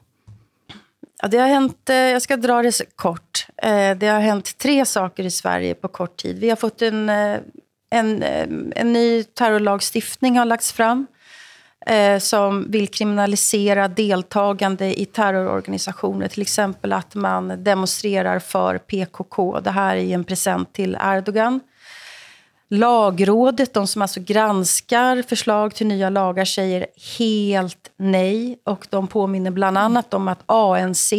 [1.23, 3.47] Det har hänt, jeg jag ska dra det kort.
[3.63, 6.39] Eh, det har hänt tre saker i Sverige på kort tid.
[6.39, 7.39] Vi har fått en, eh,
[7.89, 8.23] en,
[8.75, 11.07] en ny terrorlagstiftning har lagts fram
[12.19, 16.27] som vill kriminalisera deltagande i terrororganisationer.
[16.27, 19.59] Till exempel att man demonstrerar för PKK.
[19.59, 21.59] Det här är en present till Erdogan.
[22.69, 26.87] Lagrådet, de som alltså granskar förslag till nya lagar, säger
[27.17, 28.59] helt nej.
[28.63, 31.13] Och de påminner bland annat om att ANC,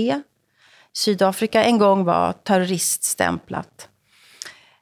[0.92, 3.88] Sydafrika, en gång var terroriststämplat.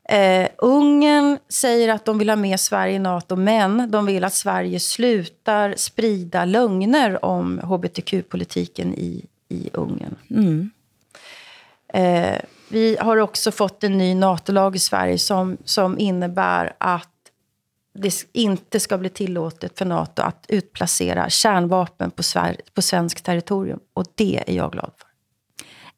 [0.09, 4.35] Eh, Ungern säger att de vill ha med Sverige i NATO, men de vill att
[4.35, 10.17] Sverige slutar sprida lögner om hbtq-politiken i, i Ungern.
[10.31, 10.71] Mm.
[11.89, 17.11] Eh, vi har også fått en ny NATO-lag i Sverige som, som innebär att
[17.99, 23.79] det inte ska bli tillåtet för NATO att utplacera kärnvapen på, Sver på svensk territorium.
[23.95, 25.07] Och det är jag glad för.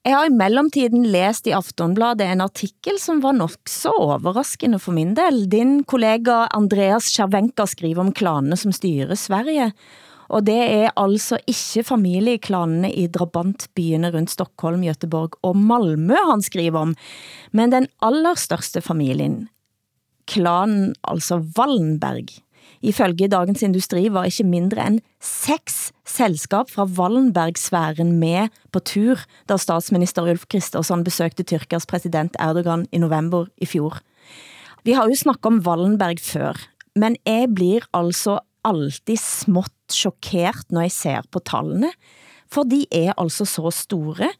[0.03, 4.93] Jeg har i mellomtiden lest i Aftonbladet en artikkel som var nok så overraskende for
[4.93, 5.51] min del.
[5.51, 9.73] Din kollega Andreas Cervenka skriver om klanene som styrer Sverige,
[10.29, 16.91] og det er altså ikke familieklanene i drabantbyene rundt Stockholm, Gøteborg og Malmö han skriver
[16.91, 16.97] om,
[17.53, 19.47] men den aller største familien,
[20.29, 22.37] klanen altså Wallenberg.
[22.85, 29.57] Ifølge Dagens Industri var ikke mindre enn seks selskap fra Wallenberg-sfæren med på tur, da
[29.59, 33.99] statsminister Ulf Kristersson besøkte Tyrkias president Erdogan i november i fjor.
[34.87, 36.61] Vi har jo snakket om Wallenberg før,
[36.95, 38.39] men jeg blir altså
[38.69, 41.91] alltid smått sjokkert når jeg ser på tallene,
[42.49, 44.31] for de er altså så store.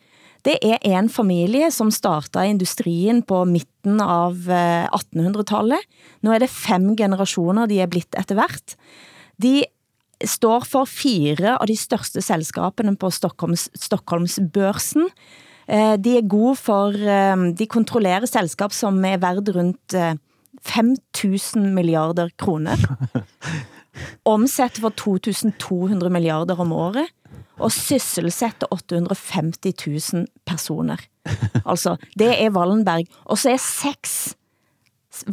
[0.47, 5.83] Det er en familie, som starta industrien på midten av 1800-tallet.
[6.25, 8.79] Nå er det fem generasjoner de er blitt etter hvert.
[9.37, 9.61] De
[10.25, 15.07] står for fire av de største selskapene på Stockholms, Stockholmsbørsen.
[15.69, 19.99] Eh, de er gode for, eh, de kontrollerer selskap som er verdt rundt
[20.65, 22.79] 5000 milliarder kroner.
[24.25, 27.07] omsætter for 2200 milliarder om året,
[27.59, 31.01] og sysselsetter 850 000 personer.
[31.67, 33.07] Altså, det er Wallenberg.
[33.25, 34.37] Og så er seks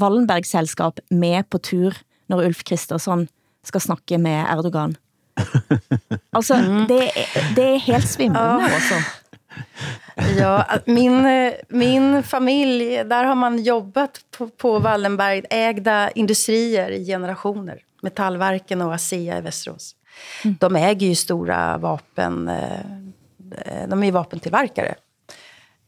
[0.02, 1.94] Wallenberg-selskap med på tur,
[2.30, 3.28] når Ulf Kristersson
[3.64, 4.96] skal snakke med Erdogan.
[6.34, 6.58] Altså,
[6.90, 7.12] det,
[7.56, 9.04] det er helt svimlende også.
[10.38, 11.28] Ja, min,
[11.70, 17.80] min familj, där har man jobbat på, på Wallenberg, ägda industrier i generationer.
[18.06, 19.96] Metallverken och ASEA i Västerås.
[20.44, 20.58] Mm.
[20.60, 24.96] De äger ju stora vapen, eh, de är vapentillverkare,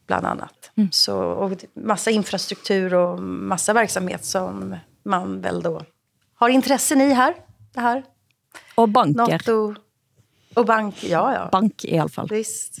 [0.06, 0.70] bland annat.
[0.76, 0.88] Mm.
[0.92, 5.82] Så, och massa infrastruktur och massa verksamhet som man väl då
[6.34, 7.34] har intressen i här.
[7.74, 8.04] Det här.
[8.74, 9.32] Och banker.
[9.32, 9.74] NATO
[10.54, 11.48] og bank, ja, ja.
[11.52, 12.28] Bank i hvert fall.
[12.30, 12.78] Visst.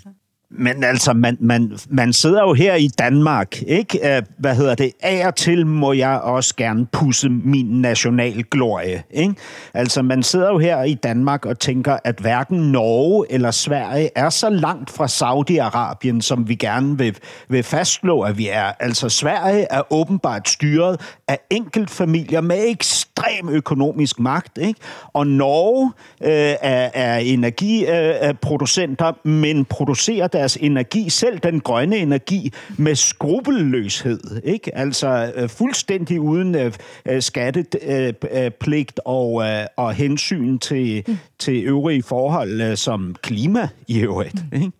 [0.50, 4.22] Men altså, man, man, man sidder jo her i Danmark, ikke?
[4.38, 4.92] Hvad hedder det?
[5.02, 9.34] Af og til må jeg også gerne pusse min nationalglorie, ikke?
[9.74, 14.30] Altså, man sidder jo her i Danmark og tænker, at hverken Norge eller Sverige er
[14.30, 17.16] så langt fra Saudi-Arabien, som vi gerne vil,
[17.48, 18.72] vil fastslå, at vi er.
[18.80, 24.80] Altså, Sverige er åbenbart styret af enkeltfamilier med ekstrem økonomisk magt, ikke?
[25.12, 25.92] Og Norge
[26.22, 34.40] øh, er, er energiproducenter, øh, men producerer deres energi, selv den grønne energi, med skrupelløshed.
[34.44, 34.76] Ikke?
[34.76, 36.72] Altså øh, fuldstændig uden øh,
[37.06, 39.44] øh skattepligt og,
[39.76, 41.18] og hensyn til, mm.
[41.38, 44.52] til øvrige forhold som klima i øvrigt.
[44.52, 44.62] Mm.
[44.62, 44.72] Ikke?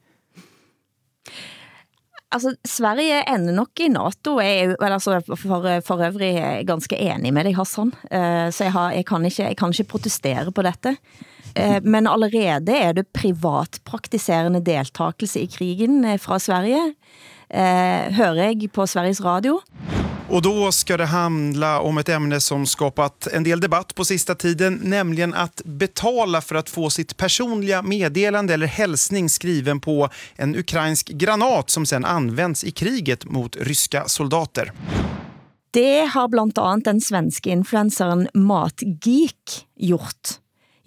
[2.33, 7.45] Altså, Sverige ender nok i NATO, jeg er altså, for, for øvrig ganske enig med
[7.45, 7.93] deg, Hassan.
[8.53, 10.97] Så jeg, har, jeg, kan ikke, jeg kan ikke protestere på dette.
[11.55, 16.93] Uh, men allerede er det privatpraktiserende deltakelse i krigen uh, fra Sverige.
[17.49, 19.61] Uh, hører jeg på Sveriges Radio.
[20.29, 24.35] Og da skal det handla om et emne som skapat en del debatt på siste
[24.37, 30.53] tiden, nemlig at betale for å få sitt personlige meddelande eller hälsning skriven på en
[30.57, 34.73] ukrainsk granat som sen anvendes i kriget mot ryska soldater.
[35.73, 36.69] Det har bl.a.
[36.85, 40.39] den svenske influenseren Matgeek gjort.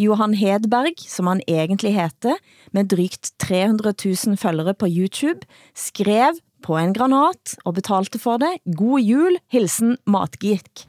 [0.01, 2.39] Johan Hedberg, som han egentlig heter,
[2.71, 5.45] med drygt 300 000 følgere på YouTube,
[5.77, 8.55] skrev på en granat og betalte for det.
[8.65, 10.85] God jul, hilsen Matgeek.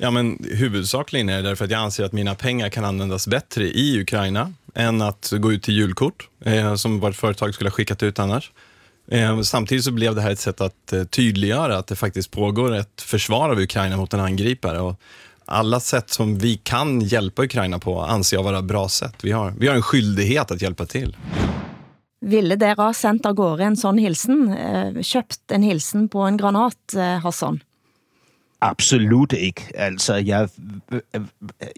[0.00, 3.68] Ja, men Hovedsakelig er det därför jeg jag anser at mine penger kan anvendes bedre
[3.68, 8.02] i Ukraina enn å gå ut til julkort, eh, som vårt företag skulle ha sendt
[8.02, 8.50] ut annars.
[9.10, 13.02] Eh, samtidig så ble det her et sett å tydeliggjøre at det faktisk pågår et
[13.02, 14.80] forsvar av Ukraina mot en angriper.
[14.80, 14.96] Och
[15.50, 19.14] alla sätt som vi kan hjälpa Ukraina på anser jag vara bra sätt.
[19.22, 21.16] Vi har, vi har en skyldighet att hjälpa till.
[22.26, 24.56] Ville dere ha sendt av gårde en sånn hilsen?
[25.02, 27.60] Kjøpt en hilsen på en granat, eh, Hassan?
[28.62, 29.62] Absolut ikke.
[29.74, 30.48] Altså, jeg,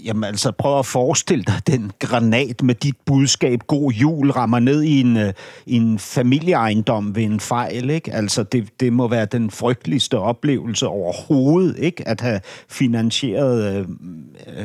[0.05, 4.83] jamen, altså, prøv å forestille deg den granat med dit budskap god jul, rammer ned
[4.83, 5.33] i en, øh,
[5.67, 7.91] en familieeiendom ved en fejl.
[7.91, 8.15] Ikke?
[8.15, 12.09] Altså, det, det må være den frykteligste opplevelse overhovedet, ikke?
[12.09, 13.87] at ha finansieret øh,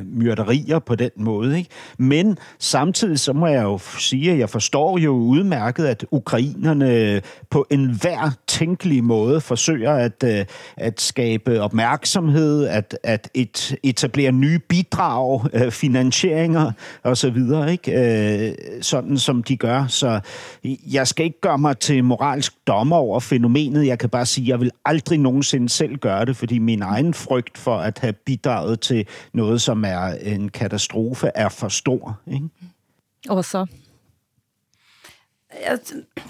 [0.05, 1.65] myrderier på den måten.
[1.97, 7.65] Men samtidig så må jeg jo si at jeg forstår jo utmerket at ukrainerne på
[7.69, 10.45] enhver tenkelig måte forsøger at, øh,
[10.77, 16.71] at skabe opmærksomhed opmærksomhed, at, at et, etablere nye bidrag, øh, finansieringer
[17.03, 17.37] osv.,
[17.69, 17.91] ikke?
[17.91, 19.87] Øh, sådan som de gør.
[19.87, 20.19] Så
[20.91, 23.87] jeg skal ikke gøre mig til moralsk dommer over fænomenet.
[23.87, 27.13] Jeg kan bare sige, at jeg vil aldrig nogensinde selv gøre det, fordi min egen
[27.13, 32.19] frygt for at have bidraget til noget, som er en katastrofe, er for stor.
[32.27, 32.49] Ikke?
[33.29, 33.65] Og så?
[35.69, 35.79] Jeg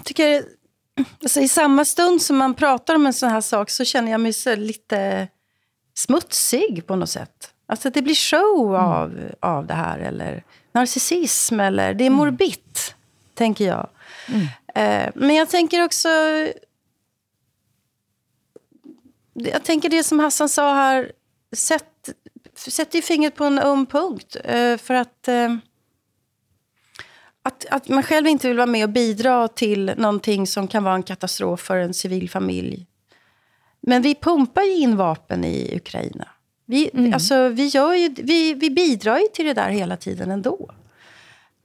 [0.06, 0.38] tycker
[1.22, 4.20] alltså, i samma stund som man pratar om en sån här sak så känner jag
[4.20, 5.28] mig så lite
[5.98, 7.54] smutsig på något sätt.
[7.66, 8.86] Alltså det blir show mm.
[8.86, 9.34] av, mm.
[9.40, 9.98] av det här.
[9.98, 11.60] Eller narcissism.
[11.60, 12.18] Eller, det är mm.
[12.18, 12.94] tenker
[13.34, 13.88] tänker jag.
[14.28, 14.46] Mm.
[14.74, 16.08] Eh, men jag tänker också...
[19.32, 21.12] Jag tänker det som Hassan sa här.
[21.56, 22.10] Sätt,
[22.54, 24.36] sätt ju fingret på en öm punkt.
[24.44, 25.28] Eh, för att...
[25.28, 25.56] Eh,
[27.42, 30.94] att, att man själv inte vill vara med och bidra till någonting som kan vara
[30.94, 32.86] en katastrof för en civil familj
[33.88, 36.28] men vi pumpar ju in vapen i Ukraina.
[36.66, 37.14] Vi, mm.
[37.14, 40.70] alltså, vi, gör ju, vi, vi bidrar ju till det där hela tiden ändå.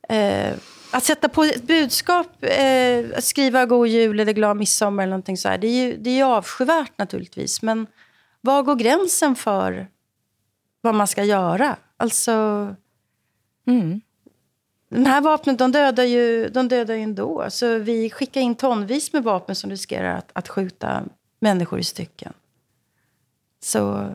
[0.09, 0.53] Eh,
[0.91, 5.37] att sätta på ett budskap, eh, att skriva god jul eller glad midsommar eller någonting
[5.37, 7.61] så här, det är ju, det är ju avskyvärt naturligtvis.
[7.61, 7.87] Men
[8.41, 9.87] var går gränsen för
[10.81, 11.75] vad man ska göra?
[11.97, 12.31] Alltså...
[13.67, 14.01] Mm.
[14.89, 17.45] De här vapnen de dödar, ju, de dödar ju ändå.
[17.49, 21.03] Så vi skickar in tonvis med vapen som riskerar att, att skjuta
[21.43, 22.33] människor i stycken.
[23.59, 24.13] Så,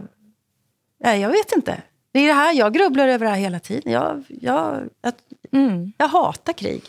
[0.99, 1.83] ja, jag vet inte.
[2.13, 3.93] Det är det här, jag grubblar över det här hela tiden.
[3.93, 5.13] Jag, jag, jag,
[5.53, 5.93] mm.
[5.99, 6.83] jag hatar krig.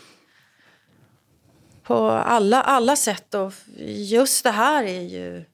[1.82, 3.34] På alla, alla sätt.
[3.34, 3.52] Och
[3.86, 5.44] just det här är ju...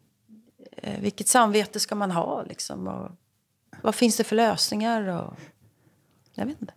[0.77, 2.43] Eh, vilket samvete ska man ha?
[2.43, 3.11] Liksom, och
[3.83, 5.09] vad finns det för lösningar?
[5.09, 5.35] Och,
[6.35, 6.75] jag vet inte.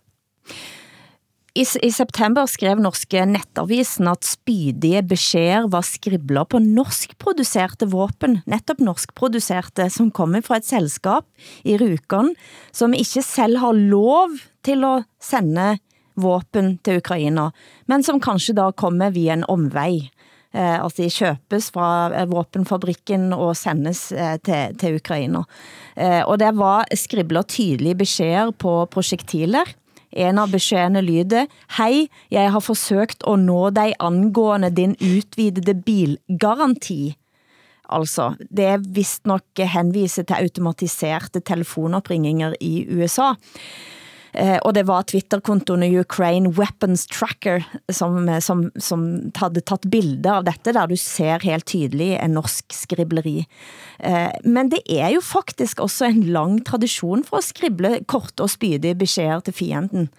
[1.54, 8.82] I, I september skrev norske nettavisen at spydige beskjeder var skribler på norskproduserte våpen, nettopp
[8.86, 11.26] norskproduserte, som kommer fra et selskap
[11.66, 12.36] i Rukon,
[12.70, 15.80] som ikke selv har lov til å sende
[16.20, 17.50] våpen til Ukraina,
[17.90, 20.10] men som kanskje da kommer via en omvei.
[20.50, 25.44] Eh, altså de kjøpes fra eh, våpenfabrikken og sendes eh, til, til Ukraina.
[25.94, 29.70] Eh, og det var skribler tydelige beskjeder på projektiler.
[30.10, 31.46] En av beskjedene lyder,
[31.76, 37.14] Hei, jeg har forsøkt å nå deg angående din utvidede bilgaranti.
[37.90, 43.34] Altså, det er vist nok henvise til automatiserte telefonoppringinger i USA.
[44.32, 49.06] Eh, og det var Twitter-kontoen Ukraine Weapons Tracker som, som, som
[49.40, 53.46] hadde tatt bilder av dette, der du ser helt tydelig en norsk skribleri.
[53.98, 58.54] Eh, men det er jo faktisk også en lang tradisjon for å skrible korte og
[58.54, 60.10] spydige beskjeder til fienden.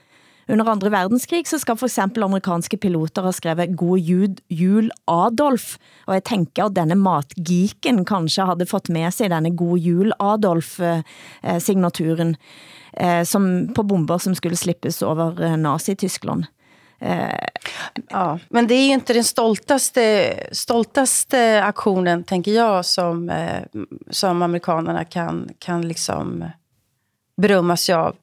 [0.51, 5.77] Under andre verdenskrig så skal eksempel amerikanske piloter ha skrevet God jul, jul Adolf,
[6.09, 12.35] og jeg tenker at denne matgeeken kanskje hadde fått med seg denne God jul Adolf-signaturen
[12.35, 12.41] eh,
[13.25, 16.45] som på bomber som skulle slippes over eh, Nazi-Tyskland.
[16.99, 17.47] Eh,
[18.09, 23.63] ja, men det är ju inte den stoltaste, stoltaste aktionen, tänker jag, som, eh,
[24.09, 26.45] som amerikanerna kan, kan liksom
[27.37, 28.15] berömma sig av.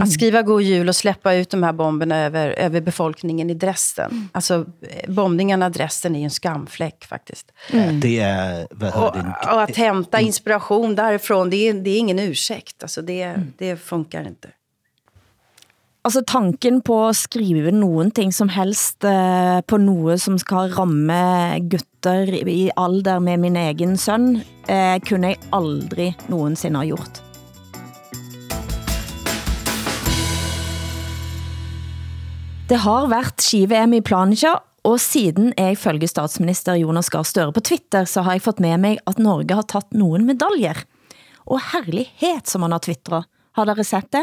[0.00, 4.10] Att skriva god jul och släppa ut de här bomberna över, över befolkningen i Dresden.
[4.10, 4.28] Mm.
[4.32, 4.66] Alltså,
[5.08, 7.52] bombningarna i Dresden är ju en skamfläck faktiskt.
[7.70, 8.00] Mm.
[8.00, 8.66] Det är...
[8.70, 9.52] Vad och, det?
[9.52, 12.82] och att hämta inspiration därifrån, det är, det är ingen ursäkt.
[12.82, 13.52] Alltså, det, mm.
[13.58, 14.48] det funkar inte.
[16.02, 21.60] Altså tanken på å skrive noen ting som helst eh, på noe som skal ramme
[21.70, 27.21] gutter i alder med min egen sønn, eh, kunne jeg aldrig noensinne ha gjort.
[32.70, 34.54] Det har vært ski-VM i Planica,
[34.86, 38.78] og siden jeg følger statsminister Jonas Gahr Støre på Twitter, så har jeg fått med
[38.82, 40.78] meg at Norge har tatt noen medaljer.
[41.50, 43.24] Og herlighet, som han har tvitra!
[43.52, 44.22] Har dere sett det?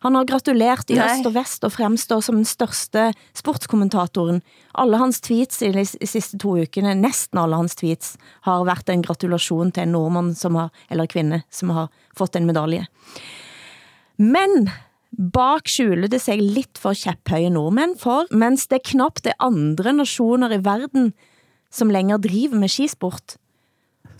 [0.00, 4.38] Han har gratulert i øst og vest og fremstår som den største sportskommentatoren.
[4.80, 8.14] Alle hans tweets i de siste to ukene, nesten alle hans tweets,
[8.48, 12.48] har vært en gratulasjon til en nordmann som har, eller kvinne som har fått en
[12.48, 12.86] medalje.
[14.16, 14.70] Men
[15.10, 20.54] Bak skjuler det seg litt for kjepphøye nordmenn, for mens det knapt er andre nasjoner
[20.54, 21.10] i verden,
[21.70, 23.36] som lenger driver med skisport,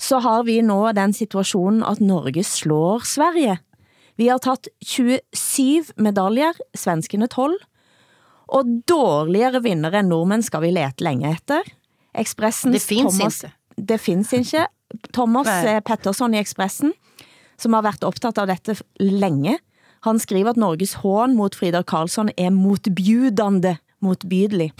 [0.01, 3.59] så har vi nå den situasjonen at Norge slår Sverige.
[4.21, 7.57] Vi har tatt 27 medaljer, svenskene 12,
[8.51, 11.69] og dårligere vinnere enn nordmenn skal vi lete lenge etter.
[12.19, 13.53] Ekspressens det fins ikke.
[13.77, 14.67] Det fins ikke.
[15.15, 15.77] Thomas Nei.
[15.77, 16.93] eh, Pettersson i Ekspressen,
[17.61, 19.59] som har vært opptatt av dette længe,
[20.07, 24.71] han skriver at Norges hån mot Frida Karlsson er motbjudende motbydelig.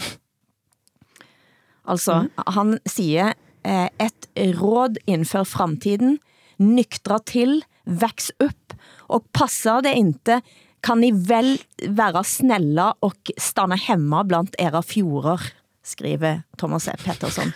[1.85, 2.43] Altså, mm.
[2.55, 3.33] han sier
[3.65, 6.19] eh, et råd innenfor framtiden,
[6.61, 8.75] nyktra til, veks opp,
[9.11, 10.41] og passer det inte
[10.81, 15.43] kan ni vel være snella og stanna hemma blant era fjorder,
[15.85, 16.95] skriver Thomas E.
[17.01, 17.53] Pettersson.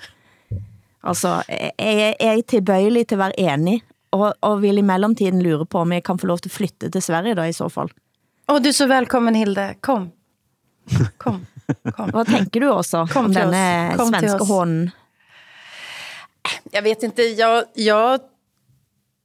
[1.05, 3.79] Altså, jeg er tilbøyelig til å være enig,
[4.15, 6.91] og, og vil i mellomtiden lure på, om jeg kan få lov til å flytte
[6.93, 7.91] til Sverige da i så fall.
[8.47, 9.73] Å, du er så velkommen, Hilde.
[9.85, 10.09] Kom.
[11.17, 11.43] Kom.
[11.95, 12.11] Kom.
[12.13, 14.91] Hva tenker du også Kom om denne svenske Kom hånden?
[16.73, 17.25] Jeg vet ikke.
[17.39, 18.19] Jeg, jeg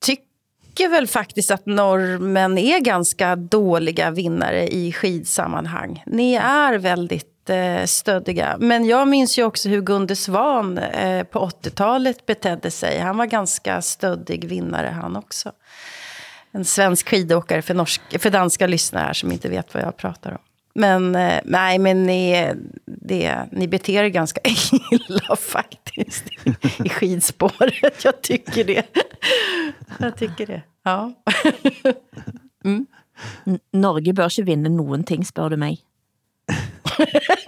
[0.00, 6.02] tycker väl faktiskt att norrmän är ganska dåliga vinnare i skidsammanhang.
[6.06, 8.58] Ni är väldigt eh.
[8.58, 12.98] Men jag minns ju också hur Gunde Svan eh, på 80-talet betedde sig.
[12.98, 15.52] Han var ganska stöddig vinnare han också.
[16.52, 20.30] En svensk skidåkare för, norsk, för danska lyssnare här som inte vet vad jag pratar
[20.30, 20.38] om.
[20.74, 22.52] Men eh, nej, men ni,
[22.84, 24.40] det, ni beter er ganska
[24.90, 28.04] illa faktiskt i, i skidspåret.
[28.04, 28.86] Jag tycker det.
[29.98, 30.62] Jag tycker det.
[30.82, 31.12] Ja.
[32.64, 32.86] Mm.
[33.72, 35.78] Norge bør ikke vinde noen ting, spør du mig.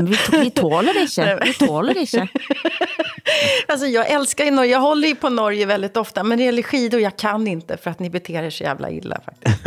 [0.00, 1.38] Vi, vi tåler det ikke.
[1.44, 2.28] Vi tåler det ikke.
[3.68, 4.72] Alltså jag älskar ju Norge.
[4.72, 6.22] Jag håller ju på Norge väldigt ofta.
[6.22, 9.20] Men det gäller skidor, jag kan inte för att ni beter er så jävla illa
[9.24, 9.58] faktiskt.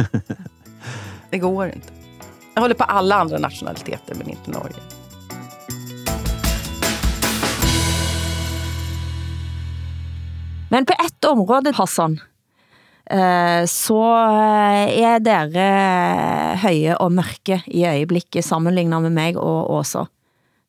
[1.30, 1.88] Det går inte.
[2.54, 4.76] Jag håller på alla andra nationaliteter, men inte Norge.
[10.70, 12.20] Men på ett område, Hassan,
[13.68, 14.00] så
[14.32, 15.68] eh, er dere
[16.62, 20.06] høye og mørke i øyeblikket sammenlignet med meg og Åsa.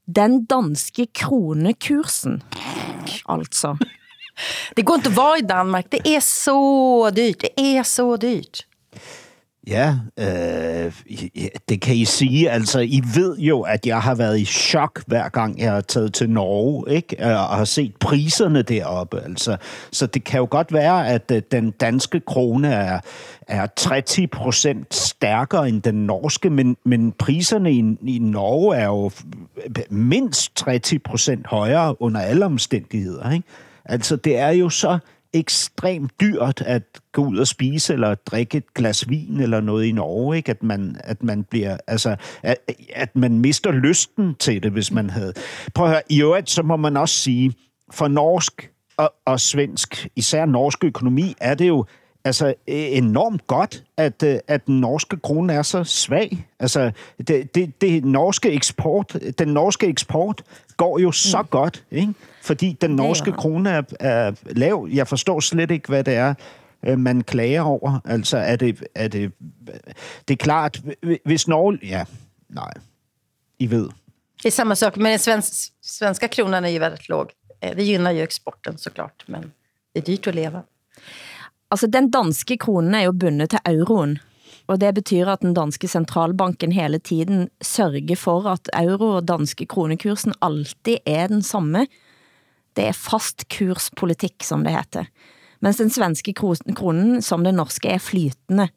[0.07, 2.41] Den danske kronekursen,
[3.31, 3.77] altså.
[4.75, 5.91] Det går ikke å være i Danmark.
[5.93, 7.45] Det er så dyrt.
[7.45, 8.65] Det er så dyrt.
[9.67, 10.93] Ja, øh,
[11.69, 12.51] det kan I sige.
[12.51, 16.15] Altså, I ved jo, at jeg har været i chok hver gang, jeg har taget
[16.15, 17.17] til Norge, ikke?
[17.19, 19.21] Og har set priserne deroppe.
[19.21, 19.57] Altså,
[19.93, 23.01] så det kan jo godt være, at øh, den danske krone er,
[23.49, 29.11] er 30 procent stærkere end den norske, men, men priserne i, i Norge er jo
[29.91, 33.47] mindst 30 procent højere under alle omstændigheder, ikke?
[33.85, 34.99] Altså, det er jo så
[35.33, 39.93] ekstremt dyrt at gå ud og spise eller drikke et glas vin eller noget i
[39.93, 40.51] Norge, ikke?
[40.51, 42.57] At man, at man bliver, altså, at,
[42.93, 45.33] at man mister lysten til det, hvis man havde.
[45.75, 47.55] Prøv at høre, i øvrigt, så må man også sige,
[47.91, 51.85] for norsk og, og svensk, især norsk økonomi, er det jo
[52.25, 56.47] altså enormt godt, at, at den norske kronen er så svag.
[56.61, 56.91] Altså,
[57.29, 60.43] det, det, det norske eksport, den norske eksport
[60.77, 61.49] går jo så mm.
[61.49, 62.15] godt, ikke?
[62.43, 63.37] fordi den norske ja.
[63.37, 64.89] krone er, er lav.
[64.93, 66.35] Jeg forstår slet ikke, hva det er,
[66.87, 68.01] øh, man klager over.
[68.05, 69.33] Altså, er det, er det,
[70.29, 70.81] det er klart,
[71.25, 71.79] hvis Norge...
[71.83, 72.05] Ja,
[72.49, 72.73] nej.
[73.59, 73.89] I ved.
[74.43, 75.43] Det er samme sak, men den
[75.83, 77.31] svenske kronen er jo veldig låg.
[77.63, 79.43] Det gynner jo eksporten, så klart, men
[79.95, 80.63] det er dyrt å leva.
[81.73, 84.19] Altså, den danske kronen er jo bundet til euroen,
[84.69, 89.65] og det betyr at den danske sentralbanken hele tiden sørger for at euro og danske
[89.67, 91.87] kronekursen alltid er den samme.
[92.77, 95.09] Det er fast kurspolitikk, som det heter.
[95.65, 98.69] Mens den svenske kronen, som den norske, er flytende.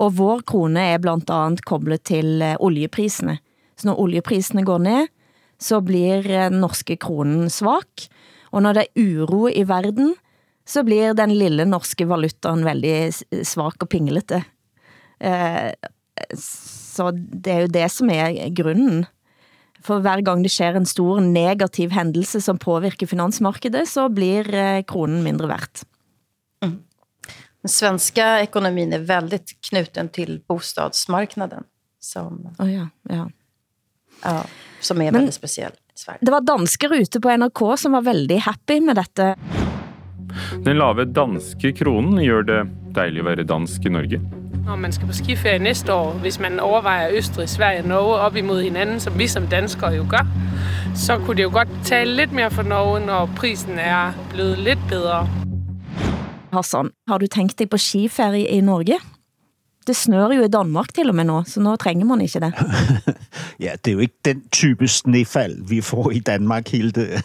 [0.00, 3.36] Og vår krone er blant annet koblet til eh, oljeprisene.
[3.76, 5.10] Så når oljeprisene går ned,
[5.60, 8.06] så blir den eh, norske kronen svak.
[8.54, 10.14] Og når det er uro i verden,
[10.70, 14.44] så blir den lille norske valutaen veldig svak og pinglete.
[15.18, 15.72] Eh,
[16.38, 19.06] så det er jo det som er grunnen.
[19.84, 24.82] For hver gang det skjer en stor negativ hendelse som påvirker finansmarkedet, så blir eh,
[24.88, 25.84] kronen mindre verdt.
[26.64, 26.76] Mm.
[27.64, 29.40] Den svenske ekonomin er veldig
[29.70, 31.66] knuten til bostadsmarknaden.
[32.00, 33.26] Som, oh ja, ja.
[34.22, 34.44] Ja,
[34.80, 36.24] som er Men, veldig spesiell i Sverige.
[36.24, 39.34] Det var dansker ute på NRK som var veldig happy med detta.
[40.66, 42.60] Den lave danske kronen gjør det
[42.96, 44.20] deilig å være dansk i Norge.
[44.66, 48.36] Når man skal på skiferie neste år, hvis man overveier Østerrike, Sverige og Norge opp
[48.36, 50.26] imot hinanden, som vi som danskere jo gør,
[50.94, 54.84] så kunne det jo godt tale litt mer for Norge, når prisen er blevet litt
[54.90, 55.24] bedre.
[56.52, 58.98] Hassan, har du tenkt deg på skiferie i Norge?
[59.86, 62.52] Det snør jo i Danmark til og med nå, så nå trenger man ikke det.
[63.64, 67.22] ja, det er jo ikke den type snøfall vi får i Danmark, Hilde.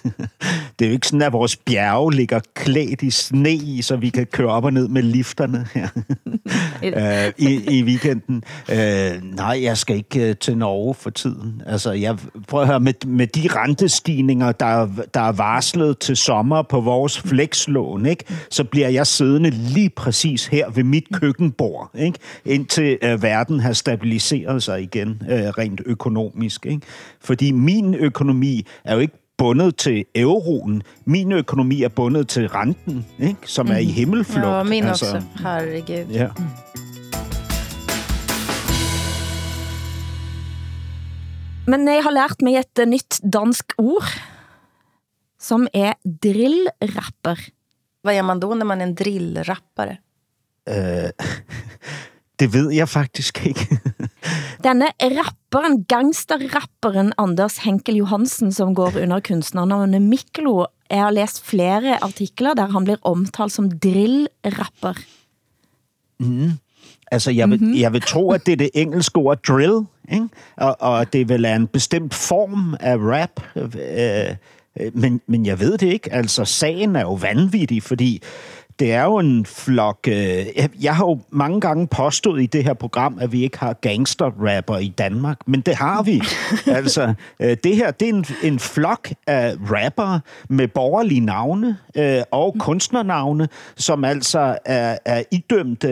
[0.80, 4.26] Det er jo ikke sånn at vores bjerge ligger klædt i sne, så vi kan
[4.26, 5.88] køre opp og ned med lifterne her
[6.84, 8.44] øh, i, i weekenden.
[9.36, 11.62] nei, jeg skal ikke øh, til Norge for tiden.
[11.66, 16.62] Altså, jeg prøv å høre, med, med de rentestigninger, der, der er varslet til sommer
[16.62, 18.08] på vores flekslån,
[18.50, 23.74] så blir jeg siddende lige præcis her ved mitt køkkenbord, ikke, indtil øh, verden har
[23.74, 26.66] stabiliseret sig igen øh, rent økonomisk.
[26.66, 26.82] Ikke?
[27.22, 30.84] Fordi min økonomi er jo ikke bundet til euroen.
[31.06, 33.40] Min økonomi er bundet til renten, ikke?
[33.44, 33.72] som mm.
[33.72, 33.94] er i mhm.
[33.94, 34.48] himmelflugt.
[34.48, 35.06] Ja, min altså.
[35.06, 35.28] også.
[35.44, 36.14] Herregud.
[36.14, 36.30] Ja.
[41.68, 44.06] Men jeg har lært meg et nytt dansk ord,
[45.42, 47.42] som er drillrapper.
[48.06, 49.96] Hva gjør man da når man er en drillrapper?
[50.70, 51.10] Uh,
[52.40, 53.80] det ved jeg faktisk ikke.
[54.66, 62.04] Denne rapperen, gangsterrapperen Anders Henkel Johansen, som går under kunstnernavnet Miklo, jeg har lest flere
[62.04, 65.00] artikler, der han blir omtalt som drillrapper.
[66.20, 66.58] Mm.
[67.12, 67.78] Altså, jeg vil, mm-hmm.
[67.78, 69.86] jeg vil tro, at det er det engelske ord drill?
[70.58, 74.36] Og, og det vil være en bestemt form av rap, øh,
[74.94, 76.14] men, men jeg vet det ikke.
[76.14, 78.22] Altså, sagen er jo vanvittig, fordi
[78.80, 80.00] det er jo en flok...
[80.08, 80.46] Øh,
[80.82, 84.78] jeg har jo mange gange påstået i det her program, at vi ikke har gangster-rapper
[84.78, 86.22] i Danmark, men det har vi.
[86.78, 90.20] altså, øh, det her, det er en, en flok av rappere
[90.50, 95.86] med borgerlige navne øh, og kunstnernavne, som altså er, er idømt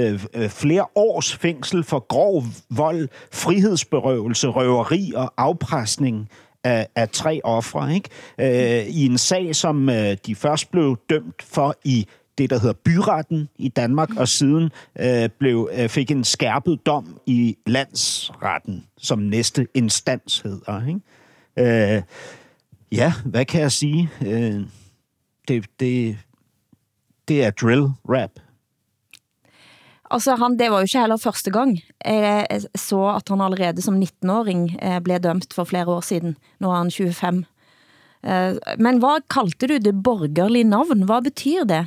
[0.49, 6.29] flere års fængsel for grov vold, frihedsberøvelse, røveri og avpresning
[6.63, 8.89] af, af tre ofre, ikke?
[8.89, 9.89] I en sag, som
[10.27, 12.07] de først ble dømt for i
[12.37, 17.19] det, der hedder byretten i Danmark, og siden øh, blev, øh, fik en skærpet dom
[17.25, 20.87] i landsretten, som næste instans hedder.
[20.87, 21.95] Ikke?
[21.95, 22.01] Øh,
[22.91, 24.09] ja, hvad kan jeg sige?
[24.25, 24.61] Øh,
[25.47, 26.17] det, det,
[27.27, 28.31] det er drill rap.
[30.11, 31.79] Altså, han, det var jo ikke heller første gang.
[32.05, 36.37] Jeg så at han allerede som 19-åring ble dømt for flere år siden.
[36.59, 37.45] Nå er han 25.
[38.23, 41.03] Eh, men hva kalte du det borgerlige navn?
[41.07, 41.83] Hva betyr det?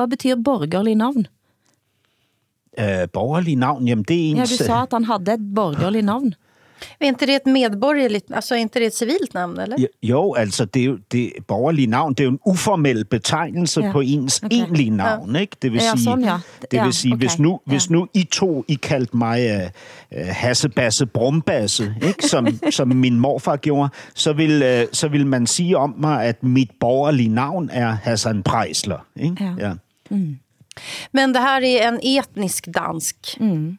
[0.00, 1.26] Hvad betyr borgerlig navn?
[2.78, 6.34] Eh, borgerlig navn, jamen det er Ja, du sa at han hadde et borgerlig navn.
[7.00, 9.76] Er ikke det et medborgerlig, altså er ikke det et civilt navn, eller?
[10.02, 13.86] Jo, altså det er jo det borgerlig navn, det er jo en uformell betegnelse Ja,
[13.86, 13.92] ja.
[13.92, 14.56] på ens okay.
[14.56, 15.40] egentlige navn, Ja.
[15.40, 15.56] ikke?
[15.62, 16.38] Det vil Ja, si, sånn, ja.
[16.62, 17.26] det Ja, vil sige okay.
[17.26, 19.68] hvis nu hvis nu I to I kalte meg uh,
[20.20, 22.28] uh, Hassebasse Brumbasse, ikke?
[22.28, 22.46] Som
[22.78, 26.70] som min morfar gjorde, så vil uh, så vil man si om meg at mitt
[26.80, 29.54] borgerlige navn er Hassan Preisler, ikke?
[29.58, 29.72] Ja.
[30.10, 30.38] Mm.
[31.10, 33.36] Men det här är en etnisk dansk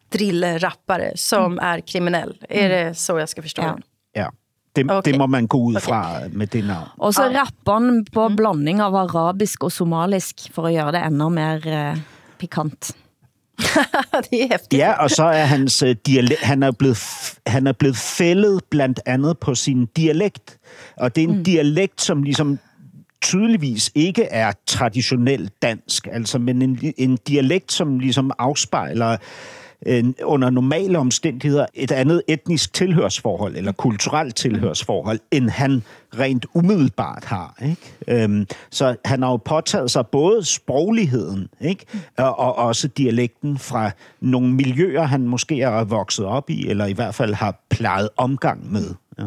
[0.10, 2.38] drill-rappare som är kriminell.
[2.50, 3.78] Är det så jeg skal forstå Ja.
[4.14, 4.32] ja.
[4.76, 5.12] Det, Okay.
[5.12, 6.90] det må man gå ut fra med det navn.
[6.98, 11.28] Og så rapper han på blanding av arabisk og somalisk, for å gjøre det enda
[11.30, 11.98] mer eh,
[12.40, 12.94] pikant.
[14.30, 14.80] det er heftig.
[14.80, 17.04] Ja, og så er hans øh, dialekt, han er blevet,
[17.46, 20.58] han er blevet fældet blandt andet på sin dialekt.
[20.98, 21.44] Og det er en mm.
[21.44, 22.58] dialekt, som ligesom
[23.22, 29.18] tydeligvis ikke er traditionelt dansk, altså, men en, en dialekt, som ligesom afspejler
[30.24, 35.84] under normale omstændigheder et andet etnisk tilhørsforhold eller kulturelt tilhørsforhold, end han
[36.20, 37.64] rent umiddelbart har.
[37.64, 38.46] Ikke?
[38.72, 41.50] Så han har jo påtaget sig både sprogligheden?
[42.18, 46.94] Og, og også dialekten fra nogle miljøer, han måske er vokset op i, eller i
[46.94, 48.94] hvert fald har plejet omgang med.
[49.20, 49.24] Ja.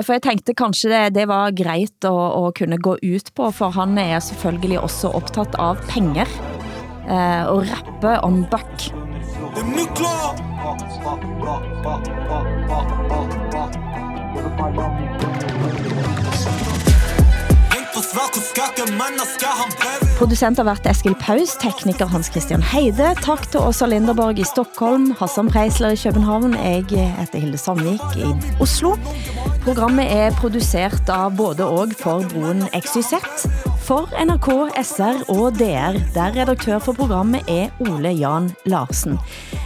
[0.00, 3.74] For jeg tenkte kanskje det, det var greit å, å, kunne gå ut på, for
[3.76, 6.30] han er selvfølgelig også opptatt av penger.
[7.02, 8.88] Eh, og rappe om Buck.
[20.18, 23.08] Producent har vært Eskil Paus, tekniker Hans Christian Heide.
[23.18, 26.54] Takk til Åsa Linderborg i Stockholm, Hassan Preisler i København.
[26.54, 26.86] Jeg
[27.18, 28.28] heter Hilde Sandvik i
[28.62, 28.94] Oslo.
[29.64, 33.48] Programmet er produsert av både og for broen XYZ,
[33.82, 34.48] for NRK,
[34.78, 39.18] SR og DR, der redaktør for programmet er Ole Jan Larsen.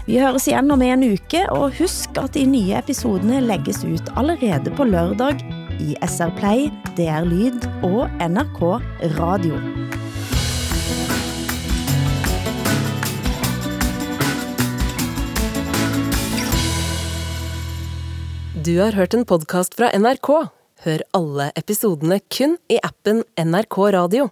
[0.08, 4.72] Vi høres igjen om en uke, og husk at de nye episodene legges ut allerede
[4.72, 5.44] på lørdag
[5.80, 8.60] i SR Play, DR Lyd og NRK
[9.18, 9.60] Radio.
[18.66, 20.30] Du har hørt en podkast fra NRK.
[20.86, 24.30] Hør alle episodene kun i appen NRK Radio.